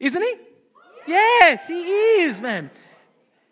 Isn't 0.00 0.22
he? 0.22 0.34
Yes, 1.06 1.68
he 1.68 1.82
is, 2.22 2.40
man. 2.40 2.70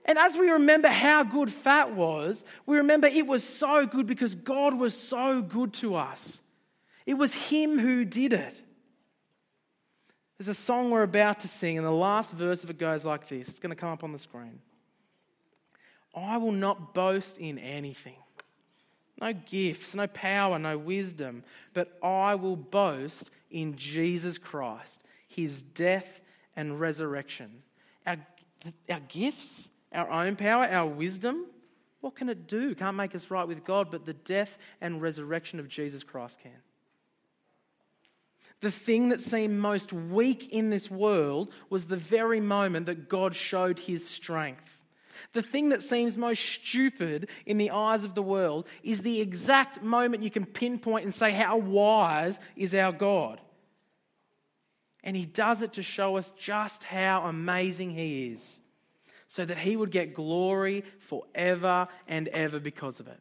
And 0.05 0.19
as 0.19 0.37
we 0.37 0.51
remember 0.51 0.89
how 0.89 1.23
good 1.23 1.51
fat 1.51 1.95
was, 1.95 2.45
we 2.67 2.79
remember 2.79 3.07
it 3.07 3.27
was 3.27 3.45
so 3.45 3.87
good 3.87 4.07
because 4.07 4.35
God 4.35 4.75
was 4.75 4.97
so 4.99 5.43
good 5.43 5.73
to 5.75 5.95
us. 5.95 6.43
It 7.07 7.15
was 7.15 7.35
Him 7.35 7.79
who 7.79 8.05
did 8.05 8.33
it. 8.33 8.61
There's 10.39 10.49
a 10.49 10.55
song 10.55 10.91
we're 10.91 11.03
about 11.03 11.41
to 11.41 11.49
sing, 11.49 11.79
and 11.79 11.87
the 11.87 11.91
last 11.93 12.33
verse 12.33 12.65
of 12.65 12.71
it 12.71 12.79
goes 12.79 13.05
like 13.05 13.29
this. 13.29 13.49
It's 13.49 13.61
going 13.61 13.71
to 13.71 13.77
come 13.77 13.91
up 13.91 14.03
on 14.03 14.13
the 14.13 14.19
screen. 14.19 14.59
I 16.15 16.37
will 16.37 16.53
not 16.53 16.95
boast 16.95 17.39
in 17.39 17.59
anything. 17.59 18.17
No 19.21 19.33
gifts, 19.33 19.95
no 19.95 20.07
power, 20.07 20.59
no 20.59 20.77
wisdom, 20.77 21.45
but 21.75 21.97
I 22.03 22.35
will 22.35 22.57
boast 22.57 23.31
in 23.51 23.77
Jesus 23.77 24.37
Christ, 24.37 25.01
his 25.29 25.63
death 25.63 26.21
and 26.57 26.81
resurrection. 26.81 27.63
Our, 28.07 28.17
our 28.91 29.01
gifts, 29.09 29.69
our 29.93 30.11
own 30.11 30.37
power, 30.37 30.65
our 30.65 30.87
wisdom, 30.87 31.47
what 32.03 32.17
can 32.17 32.29
it 32.29 32.49
do? 32.49 32.75
Can't 32.75 32.97
make 32.97 33.15
us 33.15 33.31
right 33.31 33.47
with 33.47 33.65
God, 33.65 33.91
but 33.91 34.05
the 34.07 34.13
death 34.13 34.59
and 34.81 35.01
resurrection 35.01 35.61
of 35.61 35.69
Jesus 35.69 36.03
Christ 36.03 36.41
can. 36.43 36.51
The 38.61 38.73
thing 38.73 39.09
that 39.11 39.21
seemed 39.21 39.59
most 39.59 39.93
weak 39.93 40.53
in 40.53 40.71
this 40.71 40.91
world 40.91 41.53
was 41.71 41.87
the 41.87 41.97
very 41.97 42.41
moment 42.41 42.87
that 42.87 43.09
God 43.09 43.37
showed 43.37 43.79
his 43.79 44.09
strength. 44.09 44.81
The 45.33 45.43
thing 45.43 45.71
that 45.71 45.83
seems 45.83 46.17
most 46.17 46.43
stupid 46.45 47.29
in 47.47 47.59
the 47.59 47.71
eyes 47.71 48.05
of 48.05 48.15
the 48.15 48.23
world 48.23 48.67
is 48.83 49.03
the 49.03 49.21
exact 49.21 49.83
moment 49.83 50.23
you 50.23 50.31
can 50.31 50.45
pinpoint 50.45 51.05
and 51.05 51.15
say, 51.15 51.33
How 51.33 51.57
wise 51.57 52.41
is 52.57 52.75
our 52.75 52.93
God? 52.93 53.41
And 55.05 55.17
he 55.17 55.25
does 55.25 55.63
it 55.63 55.75
to 55.75 55.83
show 55.83 56.17
us 56.17 56.31
just 56.39 56.85
how 56.85 57.23
amazing 57.23 57.91
he 57.91 58.29
is 58.29 58.61
so 59.27 59.45
that 59.45 59.59
he 59.59 59.77
would 59.77 59.91
get 59.91 60.15
glory 60.15 60.85
forever 61.01 61.89
and 62.07 62.29
ever 62.29 62.61
because 62.61 63.01
of 63.01 63.09
it. 63.09 63.19